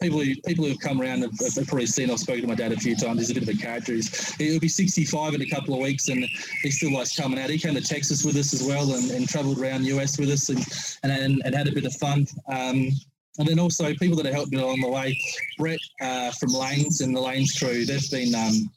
[0.02, 2.72] people who people who've come around have, have, probably seen I've spoken to my dad
[2.72, 3.20] a few times.
[3.20, 3.94] He's a bit of a character.
[3.94, 6.26] He's, he'll be 65 in a couple of weeks, and
[6.64, 7.50] he still likes coming out.
[7.50, 10.30] He came to Texas with us as well, and, and travelled around the US with
[10.30, 10.66] us, and,
[11.04, 12.28] and and had a bit of fun.
[12.48, 12.90] Um,
[13.38, 15.18] and then also people that have helped me along the way.
[15.58, 18.70] Brett uh, from Lanes and the Lanes crew, they've been um,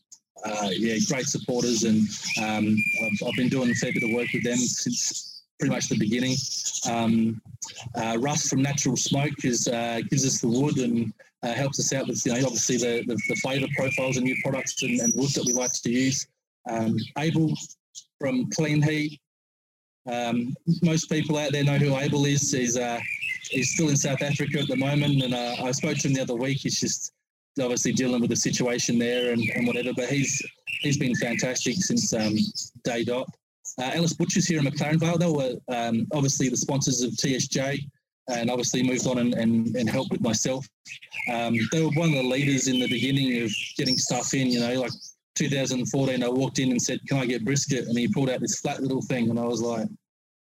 [0.44, 2.00] uh, yeah great supporters, and
[2.42, 5.31] um, I've, I've, been doing a fair bit of work with them since
[5.62, 6.34] pretty much the beginning.
[6.90, 7.40] Um,
[7.94, 11.12] uh, from Natural Smoke is, uh, gives us the wood and
[11.44, 14.34] uh, helps us out with you know obviously the, the, the flavour profiles and new
[14.42, 16.26] products and, and wood that we like to use.
[16.68, 17.54] Um, Abel
[18.18, 19.20] from Clean Heat.
[20.10, 20.52] Um,
[20.82, 22.50] most people out there know who Abel is.
[22.50, 22.98] He's uh,
[23.48, 26.22] he's still in South Africa at the moment, and uh, I spoke to him the
[26.22, 26.58] other week.
[26.58, 27.12] He's just
[27.60, 30.42] obviously dealing with the situation there and, and whatever, but he's
[30.80, 32.34] he's been fantastic since um,
[32.82, 33.28] day dot.
[33.78, 37.78] Uh, Ellis Butchers here in McLaren Vale, they were um, obviously the sponsors of TSJ
[38.28, 40.66] and obviously moved on and, and, and helped with myself.
[41.32, 44.60] Um, they were one of the leaders in the beginning of getting stuff in, you
[44.60, 44.92] know, like
[45.34, 47.86] 2014, I walked in and said, Can I get brisket?
[47.86, 49.88] And he pulled out this flat little thing, and I was like,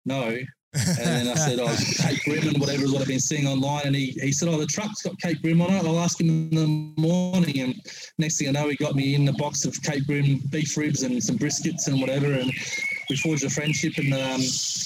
[0.04, 0.36] No.
[0.74, 3.82] And then I said, Oh, Cape Grim and whatever is what I've been seeing online.
[3.86, 5.84] And he, he said, Oh, the truck's got Cape Grim on it.
[5.84, 7.60] I'll ask him in the morning.
[7.60, 7.74] And
[8.18, 11.02] next thing I know, he got me in the box of Cape Grim beef ribs
[11.02, 12.32] and some briskets and whatever.
[12.32, 12.50] And
[13.10, 14.40] we forged a friendship, and um,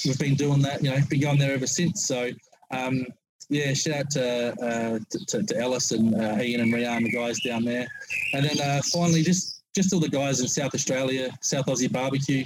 [0.05, 2.05] we've been doing that, you know, been going there ever since.
[2.05, 2.31] So,
[2.71, 3.05] um,
[3.49, 7.39] yeah, shout out to, uh, to, to, Ellis and uh, Ian and Rian, the guys
[7.39, 7.87] down there.
[8.33, 12.43] And then uh, finally, just just all the guys in South Australia, South Aussie Barbecue.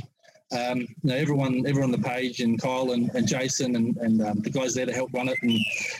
[0.52, 4.22] Um, you know, everyone, everyone on the page, and Kyle and, and Jason, and, and
[4.22, 5.58] um, the guys there to help run it and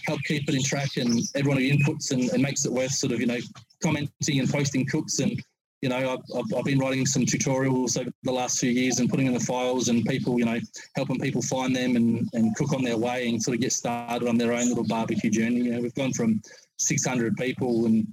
[0.08, 3.14] help keep it in track, and everyone who inputs and, and makes it worth sort
[3.14, 3.40] of you know
[3.82, 5.42] commenting and posting cooks and
[5.82, 9.26] you know, I've, I've, been writing some tutorials over the last few years and putting
[9.26, 10.60] in the files and people, you know,
[10.96, 14.28] helping people find them and, and cook on their way and sort of get started
[14.28, 15.62] on their own little barbecue journey.
[15.62, 16.40] You know, we've gone from
[16.78, 18.08] 600 people in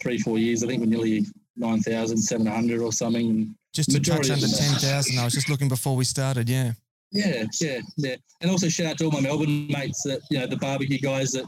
[0.00, 0.62] three, four years.
[0.62, 1.26] I think we're nearly
[1.58, 3.54] 9,700 or something.
[3.74, 5.18] Just to touch under 10,000.
[5.18, 6.72] I was just looking before we started, yeah.
[7.10, 8.16] Yeah, yeah, yeah.
[8.40, 11.32] And also shout out to all my Melbourne mates that, you know, the barbecue guys
[11.32, 11.44] that,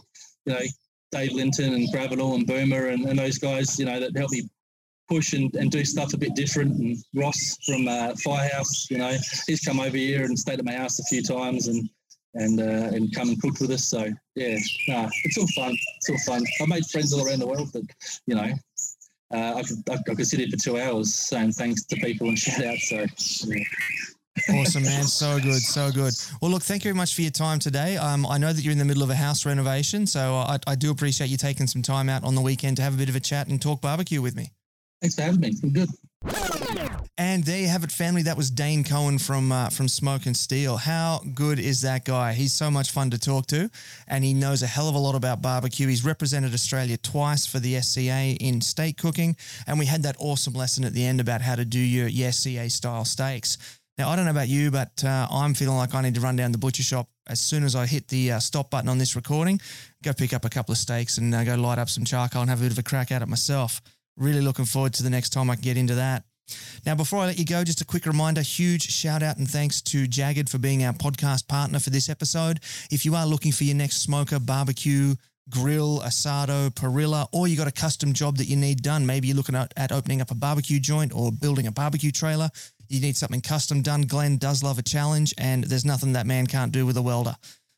[0.47, 0.61] you know,
[1.13, 4.49] Dave Linton and Bravenel and Boomer and, and those guys, you know, that helped me
[5.09, 6.79] push and, and do stuff a bit different.
[6.79, 9.15] And Ross from uh, Firehouse, you know,
[9.47, 11.89] he's come over here and stayed at my house a few times and
[12.35, 13.87] and uh, and come and cook with us.
[13.87, 14.05] So
[14.37, 14.57] yeah,
[14.89, 15.77] nah, it's all fun.
[15.97, 16.45] It's all fun.
[16.63, 17.83] I made friends all around the world that
[18.27, 18.53] you know
[19.33, 22.39] uh, I, could, I could sit here for two hours saying thanks to people and
[22.39, 22.79] shout out.
[22.79, 23.05] So,
[23.49, 24.61] yeah.
[24.61, 25.05] awesome, man.
[25.05, 25.61] So good.
[25.61, 26.15] So good.
[26.41, 27.97] Well, look, thank you very much for your time today.
[27.97, 30.75] Um, I know that you're in the middle of a house renovation, so I, I
[30.75, 33.17] do appreciate you taking some time out on the weekend to have a bit of
[33.17, 34.53] a chat and talk barbecue with me.
[35.01, 35.55] Thanks for having me.
[35.63, 35.89] I'm good.
[37.21, 38.23] And there you have it, family.
[38.23, 40.79] That was Dane Cowan from uh, from Smoke and Steel.
[40.79, 42.33] How good is that guy?
[42.33, 43.69] He's so much fun to talk to,
[44.09, 45.87] and he knows a hell of a lot about barbecue.
[45.87, 50.55] He's represented Australia twice for the SCA in steak cooking, and we had that awesome
[50.55, 53.59] lesson at the end about how to do your, SCA style steaks.
[53.99, 56.37] Now, I don't know about you, but uh, I'm feeling like I need to run
[56.37, 59.15] down the butcher shop as soon as I hit the uh, stop button on this
[59.15, 59.61] recording,
[60.03, 62.49] go pick up a couple of steaks and uh, go light up some charcoal and
[62.49, 63.83] have a bit of a crack at it myself.
[64.17, 66.25] Really looking forward to the next time I can get into that.
[66.87, 69.81] Now, before I let you go, just a quick reminder huge shout out and thanks
[69.83, 72.61] to JAGRD for being our podcast partner for this episode.
[72.91, 75.15] If you are looking for your next smoker, barbecue,
[75.49, 79.37] grill, asado, parrilla, or you got a custom job that you need done, maybe you're
[79.37, 82.49] looking at, at opening up a barbecue joint or building a barbecue trailer,
[82.89, 84.03] you need something custom done.
[84.03, 87.35] Glenn does love a challenge, and there's nothing that man can't do with a welder.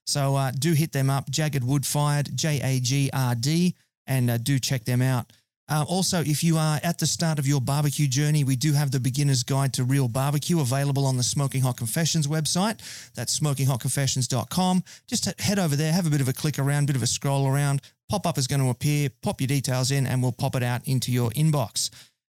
[0.06, 3.74] So uh, do hit them up, JAGRD Wood Fired, J A G R D,
[4.06, 5.32] and uh, do check them out.
[5.68, 8.90] Uh, also, if you are at the start of your barbecue journey, we do have
[8.90, 12.78] the beginner's guide to real barbecue available on the Smoking Hot Confessions website.
[13.14, 14.84] That's smokinghotconfessions.com.
[15.06, 17.46] Just head over there, have a bit of a click around, bit of a scroll
[17.46, 17.80] around.
[18.08, 20.86] Pop up is going to appear, pop your details in, and we'll pop it out
[20.86, 21.88] into your inbox.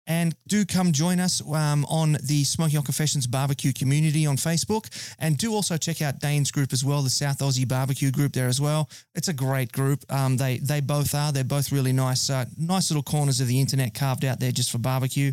[0.08, 4.88] And do come join us um, on the Smoking Hot Confessions barbecue community on Facebook.
[5.18, 8.48] And do also check out Dane's group as well, the South Aussie barbecue group there
[8.48, 8.88] as well.
[9.14, 10.10] It's a great group.
[10.10, 11.30] Um, they they both are.
[11.30, 14.70] They're both really nice, uh, nice little corners of the internet carved out there just
[14.70, 15.32] for barbecue.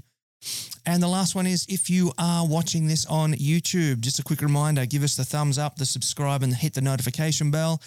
[0.85, 4.41] And the last one is if you are watching this on YouTube, just a quick
[4.41, 7.81] reminder give us the thumbs up, the subscribe, and hit the notification bell.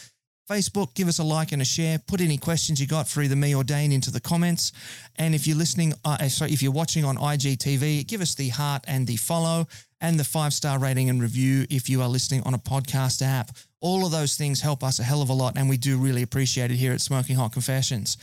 [0.48, 1.98] Facebook, give us a like and a share.
[1.98, 4.72] Put any questions you got for either me or Dane into the comments.
[5.16, 8.48] And if you're listening, uh, uh sorry, if you're watching on IGTV, give us the
[8.48, 9.66] heart and the follow
[10.00, 13.50] and the five star rating and review if you are listening on a podcast app.
[13.80, 16.22] All of those things help us a hell of a lot, and we do really
[16.22, 18.16] appreciate it here at Smoking Hot Confessions.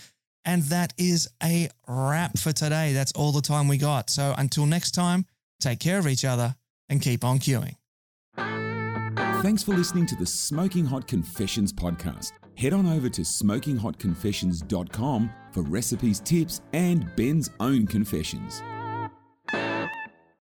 [0.44, 2.94] And that is a wrap for today.
[2.94, 4.10] That's all the time we got.
[4.10, 5.26] So until next time,
[5.60, 6.56] take care of each other
[6.90, 7.76] and keep on queuing.
[9.46, 12.32] Thanks for listening to the Smoking Hot Confessions podcast.
[12.58, 18.64] Head on over to smokinghotconfessions.com for recipes, tips, and Ben's own confessions.